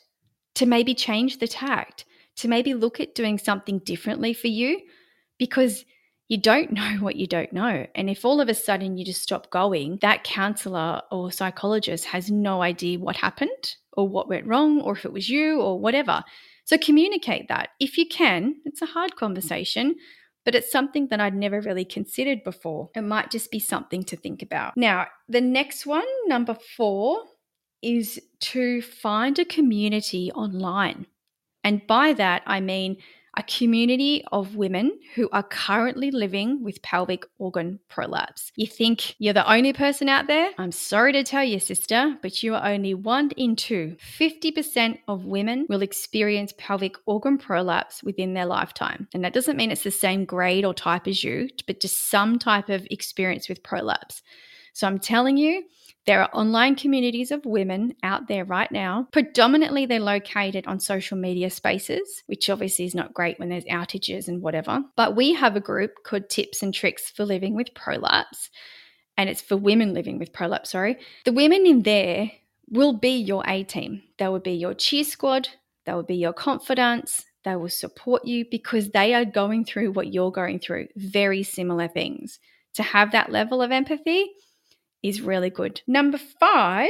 to 0.57 0.67
maybe 0.67 0.95
change 0.95 1.39
the 1.39 1.49
tact, 1.49 2.05
to 2.37 2.47
maybe 2.47 2.75
look 2.75 3.01
at 3.01 3.15
doing 3.15 3.39
something 3.39 3.79
differently 3.79 4.35
for 4.35 4.49
you 4.49 4.83
because 5.39 5.87
you 6.29 6.37
don't 6.37 6.73
know 6.79 6.99
what 7.01 7.17
you 7.17 7.27
don't 7.27 7.55
know. 7.55 7.87
And 7.95 8.11
if 8.11 8.23
all 8.27 8.39
of 8.39 8.51
a 8.51 8.55
sudden 8.55 8.99
you 8.99 9.05
just 9.07 9.23
stop 9.23 9.49
going, 9.49 9.97
that 10.03 10.25
counselor 10.25 11.01
or 11.11 11.33
psychologist 11.33 12.05
has 12.05 12.31
no 12.31 12.61
idea 12.61 12.99
what 12.99 13.17
happened 13.17 13.77
or 13.95 14.07
what 14.07 14.29
went 14.29 14.47
wrong 14.47 14.83
or 14.83 14.93
if 14.93 15.07
it 15.07 15.13
was 15.15 15.31
you 15.31 15.59
or 15.59 15.81
whatever. 15.81 16.23
So 16.67 16.77
communicate 16.77 17.49
that. 17.49 17.71
If 17.81 17.97
you 17.97 18.07
can, 18.07 18.57
it's 18.67 18.83
a 18.83 18.87
hard 18.87 19.17
conversation 19.17 19.97
but 20.45 20.55
it's 20.55 20.73
something 20.73 21.09
that 21.09 21.21
I'd 21.21 21.35
never 21.35 21.61
really 21.61 21.85
considered 21.85 22.45
before. 22.45 22.91
It 22.95 23.03
might 23.03 23.31
just 23.31 23.51
be 23.51 23.59
something 23.59 24.03
to 24.05 24.17
think 24.17 24.43
about. 24.43 24.77
Now, 24.77 25.07
the 25.29 25.41
next 25.41 25.87
one, 25.87 26.07
number 26.27 26.57
four, 26.77 27.23
is 27.83 28.21
to 28.41 28.83
find 28.83 29.39
a 29.39 29.45
community 29.45 30.31
online. 30.33 31.07
And 31.65 31.87
by 31.87 32.13
that, 32.15 32.43
I 32.47 32.61
mean 32.61 32.97
a 33.37 33.43
community 33.45 34.25
of 34.31 34.57
women 34.57 34.99
who 35.15 35.29
are 35.33 35.43
currently 35.43 36.11
living 36.11 36.63
with 36.63 36.83
pelvic 36.83 37.25
organ 37.39 37.81
prolapse. 37.89 38.53
You 38.57 38.67
think 38.67 39.15
you're 39.19 39.33
the 39.33 39.51
only 39.51 39.73
person 39.73 40.09
out 40.09 40.27
there? 40.27 40.51
I'm 40.59 40.73
sorry 40.73 41.13
to 41.15 41.25
tell 41.25 41.45
you, 41.45 41.59
sister, 41.59 42.17
but 42.23 42.43
you 42.43 42.55
are 42.55 42.67
only 42.67 42.95
one 42.95 43.31
in 43.37 43.57
two. 43.57 43.97
50% 44.19 44.99
of 45.09 45.25
women 45.25 45.67
will 45.69 45.83
experience 45.83 46.53
pelvic 46.59 46.97
organ 47.07 47.39
prolapse 47.39 48.03
within 48.03 48.35
their 48.35 48.47
lifetime. 48.47 49.09
And 49.15 49.25
that 49.25 49.33
doesn't 49.33 49.57
mean 49.57 49.71
it's 49.71 49.85
the 49.85 49.91
same 49.91 50.25
grade 50.25 50.65
or 50.65 50.75
type 50.75 51.07
as 51.07 51.25
you, 51.25 51.49
but 51.67 51.81
just 51.81 52.11
some 52.11 52.39
type 52.39 52.69
of 52.69 52.87
experience 52.91 53.49
with 53.49 53.63
prolapse. 53.63 54.23
So 54.73 54.87
I'm 54.87 54.99
telling 54.99 55.37
you, 55.37 55.65
there 56.07 56.23
are 56.23 56.31
online 56.33 56.75
communities 56.75 57.31
of 57.31 57.45
women 57.45 57.95
out 58.03 58.27
there 58.27 58.45
right 58.45 58.71
now. 58.73 59.07
Predominantly, 59.13 59.87
they're 59.87 60.01
located 60.01 60.67
on 60.67 60.81
social 60.81 61.17
media 61.17 61.51
spaces, 61.51 62.23
which 62.27 62.51
obviously 62.51 62.85
is 62.85 62.95
not 62.95 63.15
great 63.15 63.39
when 63.39 63.49
there's 63.49 63.65
outages 63.67 64.27
and 64.27 64.43
whatever. 64.43 64.81
But 64.97 65.15
we 65.15 65.35
have 65.35 65.55
a 65.55 65.61
group 65.61 66.03
called 66.05 66.29
Tips 66.29 66.63
and 66.63 66.75
Tricks 66.75 67.11
for 67.11 67.25
Living 67.25 67.55
with 67.55 67.75
Prolapse, 67.75 68.51
and 69.17 69.29
it's 69.29 69.43
for 69.43 69.57
women 69.57 69.95
living 69.95 70.19
with 70.19 70.33
prolapse, 70.33 70.71
sorry. 70.71 70.99
The 71.25 71.33
women 71.33 71.67
in 71.67 71.83
there 71.83 72.31
will 72.69 72.95
be 72.95 73.17
your 73.19 73.45
A 73.47 73.63
team. 73.63 74.03
They 74.19 74.27
will 74.29 74.41
be 74.41 74.55
your 74.55 74.75
cheer 74.75 75.05
squad, 75.05 75.49
they 75.85 75.93
will 75.93 76.03
be 76.03 76.17
your 76.17 76.33
confidants, 76.33 77.25
they 77.45 77.57
will 77.57 77.69
support 77.69 78.25
you 78.25 78.47
because 78.51 78.91
they 78.91 79.15
are 79.15 79.25
going 79.25 79.65
through 79.65 79.93
what 79.93 80.13
you're 80.13 80.33
going 80.33 80.59
through, 80.59 80.89
very 80.97 81.43
similar 81.43 81.89
things. 81.89 82.39
To 82.75 82.83
have 82.83 83.13
that 83.13 83.31
level 83.31 83.61
of 83.61 83.71
empathy, 83.71 84.31
is 85.03 85.21
really 85.21 85.51
good. 85.51 85.83
Number 85.87 86.19
five 86.19 86.89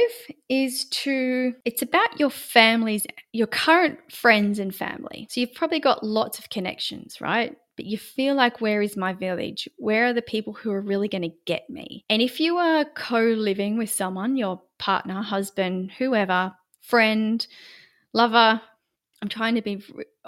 is 0.49 0.85
to, 0.85 1.53
it's 1.65 1.81
about 1.81 2.19
your 2.19 2.29
families, 2.29 3.05
your 3.31 3.47
current 3.47 3.99
friends 4.11 4.59
and 4.59 4.73
family. 4.73 5.27
So 5.29 5.41
you've 5.41 5.55
probably 5.55 5.79
got 5.79 6.03
lots 6.03 6.39
of 6.39 6.49
connections, 6.49 7.19
right? 7.19 7.55
But 7.75 7.85
you 7.85 7.97
feel 7.97 8.35
like, 8.35 8.61
where 8.61 8.83
is 8.83 8.95
my 8.95 9.13
village? 9.13 9.67
Where 9.77 10.05
are 10.05 10.13
the 10.13 10.21
people 10.21 10.53
who 10.53 10.71
are 10.71 10.81
really 10.81 11.07
going 11.07 11.23
to 11.23 11.35
get 11.45 11.67
me? 11.69 12.05
And 12.07 12.21
if 12.21 12.39
you 12.39 12.57
are 12.57 12.85
co 12.85 13.19
living 13.19 13.77
with 13.77 13.89
someone, 13.89 14.37
your 14.37 14.61
partner, 14.77 15.23
husband, 15.23 15.91
whoever, 15.97 16.53
friend, 16.81 17.45
lover, 18.13 18.61
I'm 19.23 19.29
trying 19.29 19.55
to 19.55 19.61
be 19.61 19.81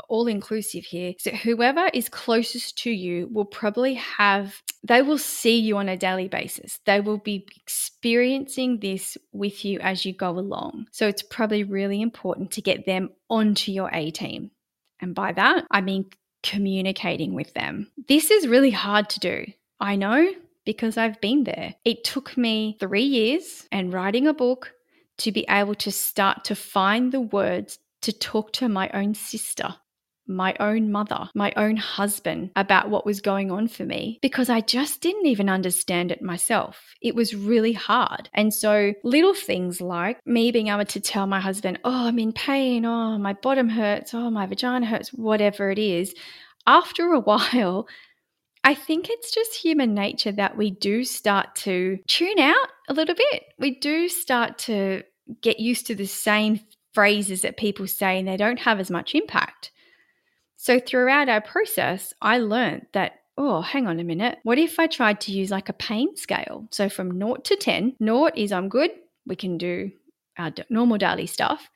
all 0.08 0.28
inclusive 0.28 0.86
here. 0.86 1.16
So, 1.20 1.32
whoever 1.32 1.90
is 1.94 2.08
closest 2.08 2.78
to 2.84 2.90
you 2.90 3.28
will 3.30 3.44
probably 3.44 3.96
have, 3.96 4.64
they 4.86 5.02
will 5.02 5.18
see 5.18 5.60
you 5.60 5.75
on 5.75 5.90
a 5.90 5.98
daily 5.98 6.30
basis. 6.30 6.80
They 6.86 7.02
will 7.02 7.18
be 7.18 7.46
experiencing 7.58 8.80
this 8.80 9.18
with 9.34 9.66
you 9.66 9.82
as 9.82 10.06
you 10.06 10.14
go 10.14 10.30
along. 10.30 10.88
So, 10.94 11.10
it's 11.10 11.24
probably 11.24 11.66
really 11.66 12.02
important 12.02 12.52
to 12.52 12.62
get 12.62 12.86
them 12.86 13.10
onto 13.30 13.74
your 13.74 13.90
A 13.92 14.12
team. 14.12 14.52
And 15.02 15.14
by 15.14 15.34
that, 15.34 15.66
I 15.70 15.82
mean 15.82 16.06
communicating 16.42 17.34
with 17.34 17.54
them. 17.54 17.92
This 18.08 18.32
is 18.32 18.48
really 18.48 18.72
hard 18.72 19.10
to 19.10 19.20
do. 19.20 19.46
I 19.78 19.98
know 19.98 20.32
because 20.64 20.96
I've 20.96 21.20
been 21.20 21.44
there. 21.44 21.75
It 21.84 22.06
took 22.06 22.38
me 22.38 22.78
three 22.80 23.04
years 23.04 23.68
and 23.74 23.92
writing 23.92 24.25
a 24.25 24.34
book 24.34 24.72
to 25.18 25.34
be 25.34 25.46
able 25.50 25.75
to 25.75 25.92
start 25.92 26.46
to 26.46 26.56
find 26.56 27.12
the 27.12 27.22
words 27.22 27.78
to 28.06 28.14
talk 28.14 28.54
to 28.54 28.70
my 28.70 28.90
own 28.94 29.16
sister, 29.16 29.76
my 30.28 30.56
own 30.60 30.92
mother, 30.92 31.28
my 31.34 31.52
own 31.58 31.76
husband 31.76 32.52
about 32.56 32.90
what 32.90 33.06
was 33.06 33.20
going 33.20 33.52
on 33.52 33.68
for 33.68 33.84
me 33.84 34.20
because 34.22 34.50
I 34.50 34.62
just 34.62 35.02
didn't 35.02 35.26
even 35.26 35.50
understand 35.50 36.12
it 36.12 36.22
myself. 36.22 36.94
It 37.02 37.16
was 37.16 37.36
really 37.36 37.74
hard. 37.74 38.30
And 38.34 38.54
so, 38.54 38.94
little 39.04 39.34
things 39.34 39.82
like 39.82 40.20
me 40.26 40.52
being 40.52 40.68
able 40.68 40.86
to 40.86 41.00
tell 41.00 41.26
my 41.26 41.40
husband, 41.40 41.80
Oh, 41.84 42.08
I'm 42.08 42.20
in 42.20 42.32
pain. 42.32 42.86
Oh, 42.86 43.18
my 43.18 43.34
bottom 43.34 43.70
hurts. 43.70 44.14
Oh, 44.14 44.30
my 44.30 44.46
vagina 44.46 44.86
hurts, 44.86 45.10
whatever 45.10 45.72
it 45.72 45.80
is. 45.80 46.14
After 46.68 47.12
a 47.12 47.20
while, 47.32 47.88
I 48.64 48.74
think 48.74 49.10
it's 49.10 49.32
just 49.32 49.56
human 49.56 49.94
nature 49.94 50.32
that 50.32 50.58
we 50.58 50.72
do 50.72 51.04
start 51.04 51.56
to 51.58 52.00
tune 52.08 52.40
out 52.40 52.68
a 52.88 52.94
little 52.94 53.16
bit. 53.16 53.44
We 53.60 53.80
do 53.80 54.10
start 54.10 54.58
to 54.60 55.04
get 55.42 55.60
used 55.60 55.88
to 55.88 55.96
the 55.96 56.06
same 56.08 56.60
phrases 56.96 57.42
that 57.42 57.58
people 57.58 57.86
say 57.86 58.18
and 58.18 58.28
they 58.28 58.38
don't 58.38 58.60
have 58.60 58.80
as 58.80 58.90
much 58.90 59.14
impact. 59.14 59.72
So 60.56 60.80
throughout 60.80 61.30
our 61.30 61.42
process, 61.42 62.14
I 62.22 62.40
learned 62.40 62.88
that, 62.94 63.20
oh, 63.38 63.62
hang 63.62 63.86
on 63.86 64.00
a 64.00 64.04
minute. 64.04 64.40
What 64.44 64.58
if 64.58 64.80
I 64.80 64.88
tried 64.88 65.22
to 65.22 65.34
use 65.34 65.52
like 65.52 65.70
a 65.70 65.74
pain 65.74 66.16
scale? 66.16 66.68
So 66.72 66.90
from 66.90 67.20
naught 67.20 67.46
to 67.46 67.58
10, 67.58 67.98
naught 68.00 68.38
is 68.38 68.52
I'm 68.52 68.70
good, 68.70 68.92
we 69.28 69.36
can 69.36 69.58
do 69.58 69.92
our 70.38 70.52
normal 70.70 70.98
daily 70.98 71.28
stuff. 71.28 71.70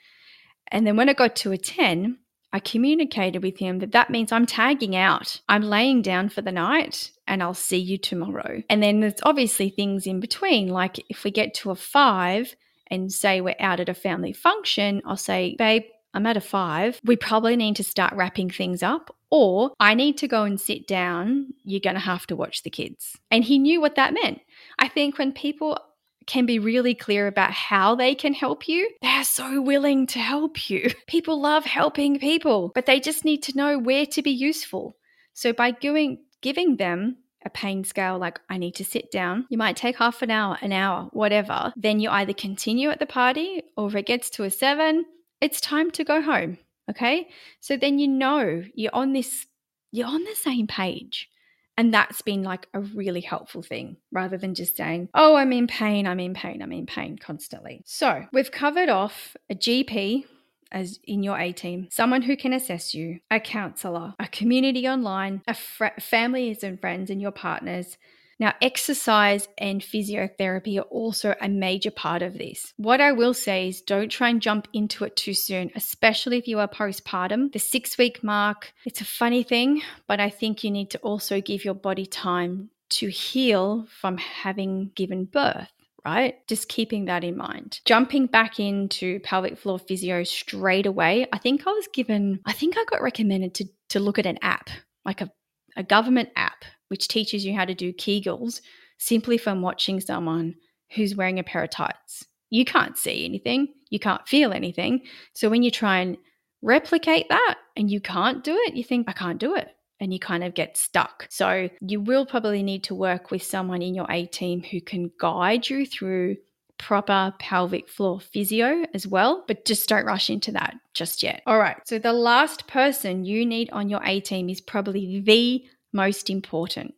And 0.72 0.88
then 0.88 0.96
when 0.96 1.10
I 1.10 1.14
got 1.14 1.36
to 1.38 1.52
a 1.52 1.58
10, 1.58 2.18
I 2.52 2.60
communicated 2.60 3.44
with 3.44 3.60
him 3.60 3.80
that 3.80 3.92
that 3.92 4.10
means 4.10 4.32
I'm 4.32 4.46
tagging 4.46 4.96
out. 4.96 5.40
I'm 5.48 5.62
laying 5.62 6.02
down 6.02 6.30
for 6.30 6.42
the 6.42 6.52
night 6.52 7.12
and 7.28 7.44
I'll 7.44 7.54
see 7.54 7.78
you 7.78 7.98
tomorrow. 7.98 8.64
And 8.70 8.82
then 8.82 9.02
there's 9.02 9.22
obviously 9.24 9.70
things 9.70 10.08
in 10.08 10.20
between, 10.20 10.70
like 10.70 11.04
if 11.10 11.24
we 11.24 11.32
get 11.32 11.54
to 11.56 11.72
a 11.72 11.76
five, 11.76 12.56
and 12.90 13.12
say 13.12 13.42
we're 13.42 13.56
out 13.60 13.80
at 13.80 13.90
a 13.90 13.94
family 13.94 14.34
function, 14.34 15.02
I'll 15.06 15.18
say, 15.18 15.56
babe, 15.58 15.84
I'm 16.14 16.26
at 16.26 16.38
a 16.38 16.42
five. 16.42 17.00
We 17.04 17.16
probably 17.16 17.56
need 17.56 17.76
to 17.78 17.84
start 17.84 18.14
wrapping 18.14 18.50
things 18.50 18.82
up, 18.82 19.16
or 19.30 19.72
I 19.80 19.94
need 19.94 20.18
to 20.20 20.28
go 20.28 20.44
and 20.44 20.60
sit 20.60 20.88
down. 20.88 21.54
You're 21.64 21.80
going 21.80 21.96
to 21.96 22.00
have 22.00 22.26
to 22.28 22.36
watch 22.36 22.64
the 22.64 22.70
kids. 22.70 23.18
And 23.30 23.44
he 23.44 23.60
knew 23.60 23.80
what 23.80 23.96
that 23.96 24.14
meant. 24.14 24.42
I 24.80 24.88
think 24.88 25.18
when 25.18 25.32
people 25.32 25.78
can 26.26 26.46
be 26.46 26.60
really 26.60 26.94
clear 26.94 27.28
about 27.28 27.52
how 27.52 27.96
they 27.96 28.14
can 28.14 28.34
help 28.34 28.68
you, 28.68 28.90
they're 29.02 29.24
so 29.24 29.62
willing 29.62 30.06
to 30.08 30.20
help 30.20 30.70
you. 30.70 30.92
People 31.08 31.42
love 31.42 31.66
helping 31.66 32.20
people, 32.20 32.72
but 32.76 32.86
they 32.86 33.00
just 33.00 33.26
need 33.26 33.42
to 33.44 33.58
know 33.58 33.80
where 33.80 34.06
to 34.06 34.22
be 34.22 34.30
useful. 34.30 34.96
So 35.34 35.54
by 35.54 35.72
giving, 35.72 36.20
giving 36.42 36.78
them 36.78 37.18
a 37.46 37.50
pain 37.50 37.84
scale 37.84 38.18
like 38.18 38.40
I 38.50 38.58
need 38.58 38.76
to 38.76 38.86
sit 38.86 39.12
down. 39.12 39.46
You 39.50 39.58
might 39.58 39.78
take 39.78 39.98
half 39.98 40.22
an 40.22 40.32
hour, 40.32 40.58
an 40.62 40.74
hour, 40.74 41.10
whatever. 41.14 41.74
Then 41.76 42.00
you 42.00 42.10
either 42.10 42.34
continue 42.34 42.90
at 42.90 43.00
the 43.00 43.06
party 43.06 43.64
or 43.78 43.88
if 43.88 43.96
it 43.96 44.06
gets 44.06 44.30
to 44.32 44.44
a 44.44 44.50
seven, 44.50 45.06
it's 45.42 45.62
time 45.62 45.92
to 45.92 46.04
go 46.04 46.22
home. 46.22 46.58
Okay. 46.90 47.30
So 47.60 47.78
then 47.78 48.00
you 48.00 48.08
know 48.08 48.64
you're 48.74 48.96
on 48.96 49.14
this, 49.14 49.46
you're 49.92 50.08
on 50.08 50.24
the 50.24 50.36
same 50.36 50.68
page. 50.68 51.30
And 51.78 51.94
that's 51.94 52.22
been 52.22 52.44
like 52.44 52.68
a 52.74 52.82
really 52.82 53.22
helpful 53.22 53.62
thing 53.62 53.96
rather 54.12 54.38
than 54.38 54.54
just 54.54 54.76
saying, 54.76 55.08
oh, 55.14 55.36
I'm 55.36 55.54
in 55.54 55.66
pain, 55.66 56.08
I'm 56.08 56.20
in 56.20 56.34
pain, 56.34 56.62
I'm 56.62 56.74
in 56.74 56.86
pain 56.86 57.18
constantly. 57.18 57.84
So 57.86 58.26
we've 58.34 58.52
covered 58.52 58.90
off 58.90 59.38
a 59.50 59.56
GP, 59.56 60.26
as 60.72 61.00
in 61.04 61.24
your 61.24 61.38
A 61.40 61.52
team, 61.52 61.88
someone 61.92 62.24
who 62.24 62.38
can 62.38 62.54
assess 62.54 62.94
you, 62.94 63.20
a 63.30 63.40
counselor, 63.40 64.14
a 64.20 64.28
community 64.28 64.88
online, 64.88 65.42
a 65.48 65.54
fr- 65.54 66.00
families 66.00 66.64
and 66.64 66.80
friends 66.80 67.10
and 67.10 67.22
your 67.22 67.32
partners. 67.32 67.98
Now, 68.40 68.54
exercise 68.62 69.50
and 69.58 69.82
physiotherapy 69.82 70.80
are 70.80 70.84
also 70.84 71.36
a 71.42 71.50
major 71.50 71.92
part 71.92 72.22
of 72.22 72.38
this. 72.38 72.74
What 72.78 73.02
I 73.02 73.12
will 73.12 73.34
say 73.34 73.68
is 73.68 73.82
don't 73.82 74.10
try 74.10 74.30
and 74.30 74.42
jump 74.42 74.70
into 74.72 75.04
it 75.04 75.18
too 75.18 75.34
soon, 75.34 75.72
especially 75.76 76.38
if 76.38 76.48
you 76.48 76.60
are 76.60 76.68
postpartum. 76.68 77.52
The 77.52 77.60
six 77.60 77.98
week 77.98 78.24
mark, 78.24 78.72
it's 78.86 79.02
a 79.02 79.06
funny 79.06 79.44
thing, 79.44 79.82
but 80.08 80.22
I 80.22 80.30
think 80.30 80.64
you 80.64 80.72
need 80.72 80.90
to 80.92 81.00
also 81.00 81.42
give 81.42 81.66
your 81.66 81.74
body 81.74 82.06
time 82.06 82.70
to 82.92 83.10
heal 83.10 83.88
from 84.00 84.18
having 84.18 84.92
given 84.96 85.26
birth 85.26 85.70
right? 86.06 86.36
Just 86.48 86.70
keeping 86.70 87.06
that 87.06 87.24
in 87.24 87.38
mind. 87.38 87.80
Jumping 87.86 88.28
back 88.28 88.60
into 88.60 89.20
pelvic 89.22 89.58
floor 89.58 89.80
physio 89.80 90.24
straight 90.24 90.86
away, 90.86 91.28
I 91.34 91.38
think 91.38 91.66
I 91.68 91.72
was 91.72 91.88
given, 91.94 92.40
I 92.46 92.54
think 92.54 92.78
I 92.78 92.86
got 92.86 93.02
recommended 93.02 93.54
to, 93.56 93.66
to 93.90 94.00
look 94.00 94.20
at 94.20 94.26
an 94.26 94.40
app, 94.42 94.70
like 95.06 95.22
a, 95.22 95.32
a 95.76 95.84
government 95.84 96.30
app, 96.36 96.66
which 96.90 97.08
teaches 97.08 97.46
you 97.46 97.56
how 97.56 97.66
to 97.66 97.74
do 97.74 97.94
Kegels 97.94 98.62
simply 98.98 99.38
from 99.38 99.62
watching 99.62 100.00
someone 100.00 100.56
who's 100.92 101.16
wearing 101.16 101.40
a 101.40 101.44
pair 101.44 101.64
of 101.64 101.70
tights. 101.70 102.26
You 102.50 102.66
can't 102.66 102.98
see 102.98 103.26
anything, 103.26 103.68
you 103.90 104.00
can't 104.00 104.28
feel 104.28 104.52
anything. 104.54 105.02
So 105.34 105.50
when 105.50 105.64
you 105.64 105.72
try 105.72 106.00
and 106.00 106.18
replicate 106.62 107.30
that 107.30 107.56
and 107.76 107.90
you 107.90 108.02
can't 108.02 108.44
do 108.44 108.56
it, 108.68 108.76
you 108.76 108.84
think, 108.84 109.08
I 109.08 109.14
can't 109.14 109.40
do 109.40 109.56
it 109.56 109.70
and 110.00 110.14
you 110.14 110.20
kind 110.20 110.44
of 110.44 110.54
get 110.54 110.78
stuck. 110.78 111.28
So 111.30 111.70
you 111.82 112.00
will 112.02 112.26
probably 112.26 112.64
need 112.64 112.84
to 112.86 112.96
work 112.96 113.32
with 113.32 113.44
someone 113.44 113.82
in 113.82 113.94
your 113.94 114.08
A 114.10 114.26
team 114.26 114.64
who 114.64 114.82
can 114.82 115.12
guide 115.20 115.70
you 115.70 115.86
through 115.86 116.38
proper 116.78 117.34
pelvic 117.40 117.90
floor 117.90 118.20
physio 118.20 118.86
as 118.94 119.06
well, 119.06 119.44
but 119.48 119.66
just 119.66 119.88
don't 119.90 120.06
rush 120.06 120.30
into 120.30 120.52
that 120.54 120.76
just 120.94 121.22
yet. 121.22 121.44
All 121.46 121.60
right, 121.60 121.78
so 121.86 122.00
the 122.00 122.14
last 122.14 122.68
person 122.68 123.26
you 123.26 123.46
need 123.46 123.70
on 123.72 123.90
your 123.90 124.02
A 124.04 124.20
team 124.22 124.50
is 124.50 124.62
probably 124.62 125.22
the 125.22 125.64
most 125.94 126.30
important. 126.30 126.96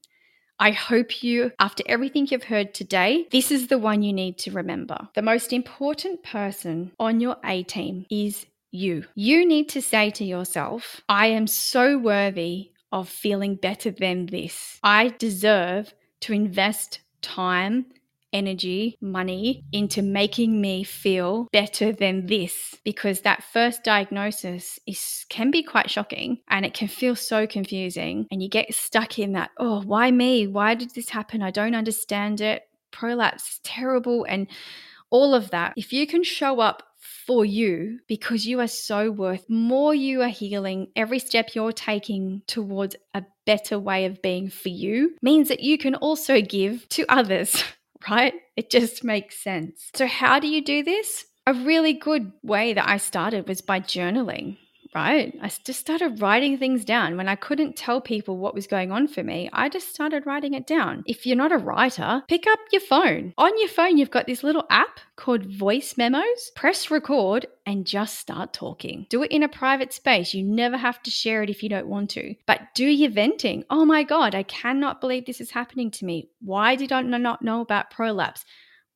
I 0.59 0.71
hope 0.71 1.23
you, 1.23 1.51
after 1.59 1.83
everything 1.87 2.27
you've 2.29 2.43
heard 2.43 2.75
today, 2.75 3.25
this 3.31 3.49
is 3.49 3.67
the 3.67 3.79
one 3.79 4.03
you 4.03 4.13
need 4.13 4.37
to 4.39 4.51
remember. 4.51 5.09
The 5.15 5.23
most 5.23 5.51
important 5.51 6.23
person 6.23 6.91
on 6.99 7.19
your 7.19 7.37
A 7.43 7.63
team 7.63 8.05
is 8.11 8.45
you. 8.69 9.05
You 9.15 9.47
need 9.47 9.69
to 9.69 9.81
say 9.81 10.11
to 10.11 10.23
yourself, 10.23 11.01
I 11.09 11.27
am 11.27 11.47
so 11.47 11.97
worthy 11.97 12.70
of 12.91 13.09
feeling 13.09 13.55
better 13.55 13.91
than 13.91 14.27
this. 14.27 14.79
I 14.83 15.09
deserve 15.17 15.93
to 16.21 16.33
invest 16.33 16.99
time, 17.21 17.85
energy, 18.33 18.97
money 19.01 19.63
into 19.71 20.01
making 20.01 20.61
me 20.61 20.83
feel 20.83 21.47
better 21.51 21.91
than 21.91 22.27
this 22.27 22.75
because 22.83 23.21
that 23.21 23.43
first 23.43 23.83
diagnosis 23.83 24.79
is 24.87 25.25
can 25.29 25.51
be 25.51 25.63
quite 25.63 25.89
shocking 25.89 26.37
and 26.49 26.65
it 26.65 26.73
can 26.73 26.87
feel 26.87 27.15
so 27.15 27.45
confusing 27.45 28.27
and 28.31 28.41
you 28.41 28.49
get 28.49 28.73
stuck 28.73 29.19
in 29.19 29.33
that, 29.33 29.51
oh, 29.57 29.81
why 29.81 30.11
me? 30.11 30.47
Why 30.47 30.75
did 30.75 30.93
this 30.93 31.09
happen? 31.09 31.41
I 31.41 31.51
don't 31.51 31.75
understand 31.75 32.41
it. 32.41 32.63
Prolapse 32.91 33.43
is 33.49 33.59
terrible 33.63 34.25
and 34.27 34.47
all 35.09 35.33
of 35.33 35.51
that. 35.51 35.73
If 35.75 35.91
you 35.91 36.07
can 36.07 36.23
show 36.23 36.59
up 36.59 36.83
for 37.25 37.45
you 37.45 37.99
because 38.07 38.45
you 38.45 38.59
are 38.59 38.67
so 38.67 39.11
worth 39.11 39.49
more 39.49 39.93
you 39.93 40.21
are 40.21 40.27
healing 40.27 40.87
every 40.95 41.19
step 41.19 41.49
you're 41.53 41.71
taking 41.71 42.41
towards 42.47 42.95
a 43.13 43.23
better 43.45 43.79
way 43.79 44.05
of 44.05 44.21
being 44.21 44.49
for 44.49 44.69
you 44.69 45.15
means 45.21 45.47
that 45.47 45.61
you 45.61 45.77
can 45.77 45.95
also 45.95 46.41
give 46.41 46.87
to 46.89 47.05
others 47.09 47.63
right? 48.09 48.33
It 48.55 48.69
just 48.69 49.03
makes 49.03 49.43
sense. 49.43 49.89
So 49.95 50.07
how 50.07 50.39
do 50.39 50.47
you 50.47 50.63
do 50.63 50.83
this? 50.83 51.25
A 51.47 51.53
really 51.53 51.93
good 51.93 52.31
way 52.43 52.73
that 52.73 52.87
i 52.87 52.97
started 52.97 53.47
was 53.47 53.61
by 53.61 53.79
journaling 53.79 54.57
right? 54.93 55.33
I 55.41 55.47
just 55.63 55.79
started 55.79 56.21
writing 56.21 56.57
things 56.57 56.83
down. 56.83 57.17
When 57.17 57.27
I 57.27 57.35
couldn't 57.35 57.75
tell 57.75 58.01
people 58.01 58.37
what 58.37 58.53
was 58.53 58.67
going 58.67 58.91
on 58.91 59.07
for 59.07 59.23
me, 59.23 59.49
I 59.53 59.69
just 59.69 59.89
started 59.89 60.25
writing 60.25 60.53
it 60.53 60.67
down. 60.67 61.03
If 61.05 61.25
you're 61.25 61.37
not 61.37 61.51
a 61.51 61.57
writer, 61.57 62.23
pick 62.27 62.45
up 62.47 62.59
your 62.71 62.81
phone. 62.81 63.33
On 63.37 63.59
your 63.59 63.69
phone, 63.69 63.97
you've 63.97 64.11
got 64.11 64.27
this 64.27 64.43
little 64.43 64.65
app 64.69 64.99
called 65.15 65.45
Voice 65.45 65.97
Memos. 65.97 66.51
Press 66.55 66.91
record 66.91 67.45
and 67.65 67.85
just 67.85 68.19
start 68.19 68.53
talking. 68.53 69.05
Do 69.09 69.23
it 69.23 69.31
in 69.31 69.43
a 69.43 69.49
private 69.49 69.93
space. 69.93 70.33
You 70.33 70.43
never 70.43 70.77
have 70.77 71.01
to 71.03 71.11
share 71.11 71.43
it 71.43 71.49
if 71.49 71.63
you 71.63 71.69
don't 71.69 71.87
want 71.87 72.09
to. 72.11 72.35
But 72.45 72.61
do 72.75 72.85
your 72.85 73.11
venting. 73.11 73.63
Oh 73.69 73.85
my 73.85 74.03
God, 74.03 74.35
I 74.35 74.43
cannot 74.43 75.01
believe 75.01 75.25
this 75.25 75.41
is 75.41 75.51
happening 75.51 75.91
to 75.91 76.05
me. 76.05 76.29
Why 76.41 76.75
did 76.75 76.91
I 76.91 77.01
not 77.01 77.41
know 77.41 77.61
about 77.61 77.91
prolapse? 77.91 78.43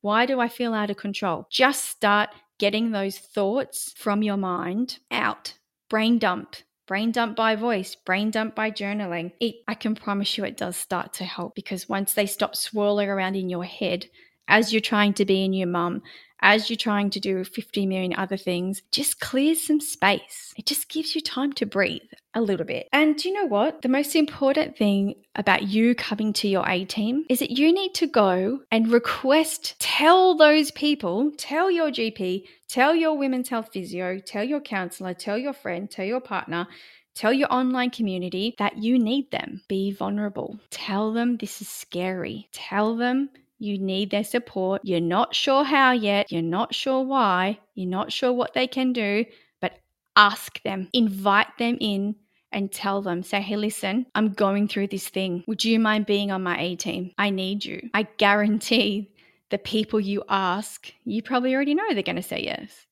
Why 0.02 0.26
do 0.26 0.40
I 0.40 0.48
feel 0.48 0.74
out 0.74 0.90
of 0.90 0.96
control? 0.96 1.46
Just 1.50 1.84
start 1.84 2.30
getting 2.58 2.90
those 2.90 3.18
thoughts 3.18 3.92
from 3.96 4.22
your 4.22 4.36
mind 4.36 4.98
out 5.10 5.54
brain 5.88 6.18
dump 6.18 6.56
brain 6.86 7.10
dump 7.10 7.36
by 7.36 7.56
voice, 7.56 7.94
brain 7.94 8.30
dump 8.30 8.54
by 8.54 8.70
journaling. 8.70 9.32
It, 9.40 9.56
I 9.66 9.74
can 9.74 9.94
promise 9.94 10.38
you 10.38 10.44
it 10.44 10.56
does 10.56 10.76
start 10.76 11.12
to 11.14 11.24
help 11.24 11.54
because 11.54 11.88
once 11.88 12.14
they 12.14 12.26
stop 12.26 12.54
swirling 12.54 13.08
around 13.08 13.36
in 13.36 13.50
your 13.50 13.64
head 13.64 14.06
as 14.48 14.72
you're 14.72 14.80
trying 14.80 15.12
to 15.14 15.24
be 15.24 15.44
a 15.44 15.48
new 15.48 15.66
mum, 15.66 16.02
as 16.40 16.70
you're 16.70 16.76
trying 16.76 17.10
to 17.10 17.20
do 17.20 17.42
50 17.42 17.86
million 17.86 18.14
other 18.16 18.36
things, 18.36 18.82
just 18.92 19.20
clears 19.20 19.66
some 19.66 19.80
space. 19.80 20.54
It 20.56 20.66
just 20.66 20.88
gives 20.88 21.14
you 21.14 21.20
time 21.20 21.52
to 21.54 21.66
breathe 21.66 22.02
a 22.36 22.40
little 22.40 22.66
bit. 22.66 22.86
And 22.92 23.16
do 23.16 23.28
you 23.28 23.34
know 23.34 23.46
what? 23.46 23.82
The 23.82 23.88
most 23.88 24.14
important 24.14 24.76
thing 24.76 25.14
about 25.34 25.62
you 25.62 25.94
coming 25.94 26.32
to 26.34 26.48
your 26.48 26.68
A 26.68 26.84
team 26.84 27.24
is 27.28 27.40
that 27.40 27.50
you 27.50 27.72
need 27.72 27.94
to 27.94 28.06
go 28.06 28.60
and 28.70 28.92
request, 28.92 29.74
tell 29.80 30.36
those 30.36 30.70
people, 30.70 31.32
tell 31.38 31.70
your 31.70 31.90
GP, 31.90 32.44
tell 32.68 32.94
your 32.94 33.16
women's 33.16 33.48
health 33.48 33.70
physio, 33.72 34.18
tell 34.18 34.44
your 34.44 34.60
counselor, 34.60 35.14
tell 35.14 35.38
your 35.38 35.54
friend, 35.54 35.90
tell 35.90 36.04
your 36.04 36.20
partner. 36.20 36.68
Tell 37.14 37.32
your 37.32 37.50
online 37.50 37.88
community 37.88 38.54
that 38.58 38.76
you 38.76 38.98
need 38.98 39.30
them. 39.30 39.62
Be 39.68 39.90
vulnerable. 39.90 40.60
Tell 40.68 41.14
them 41.14 41.38
this 41.38 41.62
is 41.62 41.68
scary. 41.68 42.46
Tell 42.52 42.94
them 42.94 43.30
you 43.58 43.78
need 43.78 44.10
their 44.10 44.22
support. 44.22 44.82
You're 44.84 45.00
not 45.00 45.34
sure 45.34 45.64
how 45.64 45.92
yet. 45.92 46.30
You're 46.30 46.42
not 46.42 46.74
sure 46.74 47.02
why. 47.02 47.58
You're 47.74 47.88
not 47.88 48.12
sure 48.12 48.34
what 48.34 48.52
they 48.52 48.66
can 48.66 48.92
do, 48.92 49.24
but 49.62 49.78
ask 50.14 50.62
them, 50.62 50.90
invite 50.92 51.56
them 51.58 51.78
in 51.80 52.16
and 52.56 52.72
tell 52.72 53.02
them, 53.02 53.22
say, 53.22 53.42
hey, 53.42 53.54
listen, 53.54 54.06
I'm 54.14 54.32
going 54.32 54.66
through 54.66 54.88
this 54.88 55.08
thing. 55.10 55.44
Would 55.46 55.62
you 55.62 55.78
mind 55.78 56.06
being 56.06 56.30
on 56.30 56.42
my 56.42 56.58
A 56.58 56.74
team? 56.74 57.12
I 57.18 57.28
need 57.28 57.62
you. 57.64 57.90
I 57.92 58.04
guarantee 58.16 59.12
the 59.50 59.58
people 59.58 60.00
you 60.00 60.24
ask, 60.30 60.90
you 61.04 61.22
probably 61.22 61.54
already 61.54 61.74
know 61.74 61.84
they're 61.92 62.02
going 62.02 62.16
to 62.16 62.22
say 62.22 62.42
yes. 62.42 62.86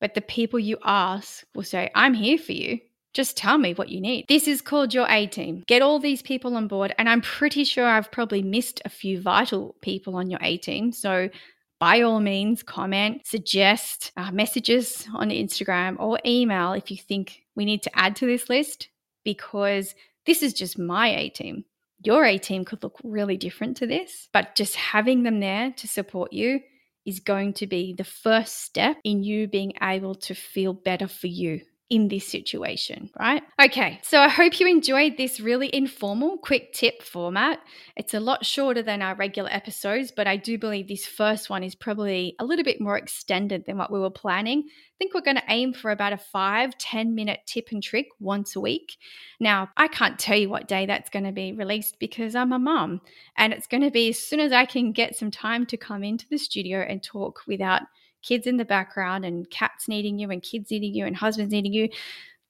But 0.00 0.14
the 0.14 0.20
people 0.20 0.58
you 0.58 0.78
ask 0.84 1.44
will 1.54 1.62
say, 1.62 1.92
I'm 1.94 2.12
here 2.12 2.36
for 2.36 2.52
you. 2.52 2.80
Just 3.14 3.36
tell 3.36 3.56
me 3.56 3.72
what 3.74 3.88
you 3.88 4.00
need. 4.00 4.24
This 4.28 4.48
is 4.48 4.60
called 4.60 4.92
your 4.92 5.08
A 5.08 5.28
team. 5.28 5.62
Get 5.68 5.80
all 5.80 6.00
these 6.00 6.20
people 6.20 6.56
on 6.56 6.66
board. 6.66 6.92
And 6.98 7.08
I'm 7.08 7.20
pretty 7.20 7.62
sure 7.62 7.86
I've 7.86 8.10
probably 8.10 8.42
missed 8.42 8.82
a 8.84 8.88
few 8.88 9.20
vital 9.20 9.76
people 9.80 10.16
on 10.16 10.28
your 10.28 10.40
A 10.42 10.56
team. 10.58 10.90
So 10.90 11.30
by 11.78 12.00
all 12.00 12.18
means, 12.18 12.64
comment, 12.64 13.24
suggest 13.24 14.10
uh, 14.16 14.32
messages 14.32 15.06
on 15.14 15.30
Instagram 15.30 16.00
or 16.00 16.18
email 16.26 16.72
if 16.72 16.90
you 16.90 16.96
think 16.96 17.44
we 17.54 17.64
need 17.64 17.84
to 17.84 17.96
add 17.96 18.16
to 18.16 18.26
this 18.26 18.50
list, 18.50 18.88
because 19.24 19.94
this 20.26 20.42
is 20.42 20.52
just 20.52 20.78
my 20.78 21.08
A 21.08 21.28
team. 21.30 21.64
Your 22.02 22.24
A 22.24 22.38
team 22.38 22.64
could 22.64 22.82
look 22.82 22.98
really 23.02 23.36
different 23.36 23.76
to 23.78 23.86
this, 23.86 24.28
but 24.32 24.54
just 24.54 24.76
having 24.76 25.22
them 25.22 25.40
there 25.40 25.72
to 25.72 25.88
support 25.88 26.32
you 26.32 26.60
is 27.06 27.20
going 27.20 27.52
to 27.54 27.66
be 27.66 27.94
the 27.94 28.04
first 28.04 28.62
step 28.62 28.96
in 29.04 29.22
you 29.22 29.46
being 29.46 29.72
able 29.82 30.14
to 30.14 30.34
feel 30.34 30.72
better 30.72 31.08
for 31.08 31.26
you 31.26 31.60
in 31.90 32.08
this 32.08 32.26
situation, 32.26 33.10
right? 33.20 33.42
Okay, 33.62 34.00
so 34.02 34.18
I 34.18 34.28
hope 34.28 34.58
you 34.58 34.66
enjoyed 34.66 35.18
this 35.18 35.38
really 35.38 35.74
informal, 35.74 36.38
quick 36.38 36.72
tip 36.72 37.02
format. 37.02 37.60
It's 37.94 38.14
a 38.14 38.20
lot 38.20 38.46
shorter 38.46 38.82
than 38.82 39.02
our 39.02 39.14
regular 39.14 39.50
episodes, 39.52 40.10
but 40.10 40.26
I 40.26 40.36
do 40.38 40.56
believe 40.56 40.88
this 40.88 41.06
first 41.06 41.50
one 41.50 41.62
is 41.62 41.74
probably 41.74 42.36
a 42.38 42.44
little 42.44 42.64
bit 42.64 42.80
more 42.80 42.96
extended 42.96 43.66
than 43.66 43.76
what 43.76 43.92
we 43.92 44.00
were 44.00 44.10
planning. 44.10 44.64
I 44.66 44.96
think 44.98 45.12
we're 45.12 45.20
going 45.20 45.36
to 45.36 45.42
aim 45.48 45.74
for 45.74 45.90
about 45.90 46.14
a 46.14 46.18
five, 46.18 46.76
10 46.78 47.14
minute 47.14 47.40
tip 47.46 47.68
and 47.70 47.82
trick 47.82 48.08
once 48.18 48.56
a 48.56 48.60
week. 48.60 48.96
Now, 49.38 49.68
I 49.76 49.88
can't 49.88 50.18
tell 50.18 50.38
you 50.38 50.48
what 50.48 50.68
day 50.68 50.86
that's 50.86 51.10
going 51.10 51.26
to 51.26 51.32
be 51.32 51.52
released 51.52 51.98
because 51.98 52.34
I'm 52.34 52.52
a 52.52 52.58
mum, 52.58 53.02
and 53.36 53.52
it's 53.52 53.66
going 53.66 53.82
to 53.82 53.90
be 53.90 54.08
as 54.08 54.18
soon 54.18 54.40
as 54.40 54.52
I 54.52 54.64
can 54.64 54.92
get 54.92 55.16
some 55.16 55.30
time 55.30 55.66
to 55.66 55.76
come 55.76 56.02
into 56.02 56.26
the 56.30 56.38
studio 56.38 56.80
and 56.80 57.02
talk 57.02 57.42
without 57.46 57.82
kids 58.24 58.46
in 58.46 58.56
the 58.56 58.64
background 58.64 59.24
and 59.24 59.48
cats 59.50 59.88
needing 59.88 60.18
you 60.18 60.30
and 60.30 60.42
kids 60.42 60.70
needing 60.70 60.94
you 60.94 61.06
and 61.06 61.16
husbands 61.16 61.52
needing 61.52 61.72
you. 61.72 61.88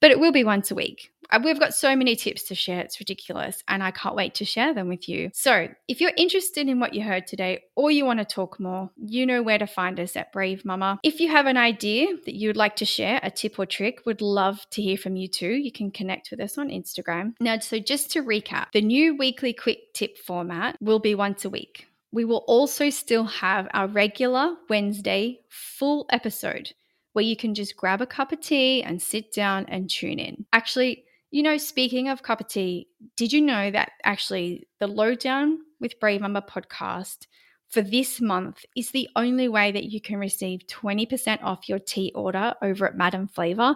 But 0.01 0.11
it 0.11 0.21
will 0.21 0.33
be 0.33 0.45
once 0.45 0.71
a 0.71 0.75
week. 0.75 1.11
Uh, 1.31 1.41
we've 1.43 1.59
got 1.59 1.75
so 1.75 1.97
many 1.97 2.17
tips 2.17 2.43
to 2.45 2.55
share, 2.55 2.81
it's 2.81 3.01
ridiculous, 3.01 3.63
and 3.69 3.83
I 3.83 3.91
can't 3.91 4.15
wait 4.15 4.35
to 4.35 4.45
share 4.45 4.75
them 4.75 4.89
with 4.89 5.09
you. 5.09 5.31
So, 5.33 5.69
if 5.89 6.01
you're 6.01 6.13
interested 6.17 6.69
in 6.69 6.81
what 6.81 6.95
you 6.95 7.03
heard 7.03 7.27
today 7.27 7.63
or 7.75 7.91
you 7.91 8.05
want 8.05 8.19
to 8.19 8.25
talk 8.25 8.61
more, 8.61 8.91
you 8.97 9.27
know 9.27 9.43
where 9.43 9.59
to 9.59 9.67
find 9.67 9.99
us 9.99 10.17
at 10.17 10.33
Brave 10.33 10.65
Mama. 10.65 10.99
If 11.03 11.21
you 11.21 11.29
have 11.31 11.47
an 11.47 11.57
idea 11.57 12.09
that 12.25 12.35
you 12.35 12.49
would 12.49 12.57
like 12.57 12.77
to 12.77 12.85
share, 12.85 13.21
a 13.23 13.31
tip 13.31 13.59
or 13.59 13.67
trick, 13.67 14.05
would 14.05 14.21
love 14.21 14.67
to 14.71 14.83
hear 14.83 14.97
from 14.97 15.17
you 15.17 15.29
too. 15.29 15.53
You 15.53 15.73
can 15.73 15.91
connect 15.91 16.31
with 16.31 16.41
us 16.41 16.59
on 16.59 16.69
Instagram. 16.69 17.35
Now, 17.41 17.59
so 17.59 17.79
just 17.79 18.11
to 18.13 18.23
recap, 18.23 18.73
the 18.73 18.83
new 18.83 19.17
weekly 19.17 19.53
quick 19.53 19.95
tip 19.95 20.19
format 20.19 20.77
will 20.81 20.99
be 20.99 21.15
once 21.15 21.45
a 21.45 21.51
week 21.51 21.87
we 22.15 22.25
will 22.25 22.45
also 22.47 22.91
still 22.91 23.25
have 23.25 23.67
our 23.75 23.89
regular 23.89 24.55
Wednesday 24.69 25.41
full 25.49 26.07
episode 26.11 26.73
where 27.13 27.25
you 27.25 27.37
can 27.37 27.55
just 27.55 27.77
grab 27.77 28.01
a 28.01 28.07
cup 28.07 28.31
of 28.31 28.41
tea 28.41 28.85
and 28.85 29.03
sit 29.03 29.33
down 29.33 29.67
and 29.67 29.91
tune 29.91 30.21
in. 30.21 30.47
Actually, 30.53 31.05
you 31.33 31.43
know, 31.43 31.59
speaking 31.59 32.09
of 32.09 32.23
cup 32.23 32.41
of 32.41 32.47
tea, 32.47 32.87
did 33.17 33.33
you 33.33 33.41
know 33.41 33.69
that 33.69 33.91
actually 34.05 34.65
the 34.79 34.87
Lowdown 34.87 35.59
with 35.81 35.99
Brave 35.99 36.21
Mama 36.21 36.43
podcast 36.43 37.27
for 37.69 37.83
this 37.83 38.21
month 38.21 38.65
is 38.77 38.93
the 38.93 39.09
only 39.17 39.49
way 39.49 39.73
that 39.73 39.91
you 39.91 40.01
can 40.01 40.19
receive 40.19 40.61
20% 40.69 41.43
off 41.43 41.69
your 41.69 41.81
tea 41.81 42.13
order 42.15 42.55
over 42.63 42.87
at 42.87 42.97
Madame 42.97 43.27
Flavour? 43.27 43.75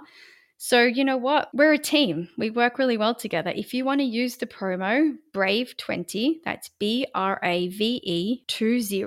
So, 0.61 0.83
you 0.83 1.05
know 1.05 1.17
what? 1.17 1.51
We're 1.55 1.73
a 1.73 1.79
team. 1.79 2.29
We 2.37 2.51
work 2.51 2.79
really 2.79 2.97
well 2.97 3.15
together. 3.15 3.53
If 3.55 3.73
you 3.73 3.85
want 3.85 4.01
to 4.01 4.05
use 4.05 4.37
the 4.37 4.47
promo 4.47 5.17
BRAVE20, 5.33 6.41
that's 6.45 6.69
B 6.81 7.07
R 7.15 7.39
A 7.45 7.69
V 7.69 8.01
E 8.03 8.45
20 8.49 9.05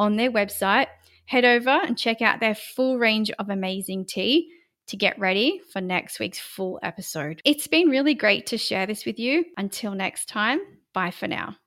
on 0.00 0.16
their 0.16 0.32
website, 0.32 0.88
head 1.26 1.44
over 1.44 1.70
and 1.70 1.96
check 1.96 2.20
out 2.20 2.40
their 2.40 2.56
full 2.56 2.98
range 2.98 3.30
of 3.38 3.48
amazing 3.48 4.06
tea 4.06 4.50
to 4.88 4.96
get 4.96 5.18
ready 5.20 5.60
for 5.72 5.80
next 5.80 6.18
week's 6.18 6.40
full 6.40 6.80
episode. 6.82 7.40
It's 7.44 7.68
been 7.68 7.88
really 7.88 8.14
great 8.14 8.46
to 8.46 8.58
share 8.58 8.86
this 8.86 9.06
with 9.06 9.20
you. 9.20 9.44
Until 9.56 9.94
next 9.94 10.28
time, 10.28 10.58
bye 10.92 11.12
for 11.12 11.28
now. 11.28 11.61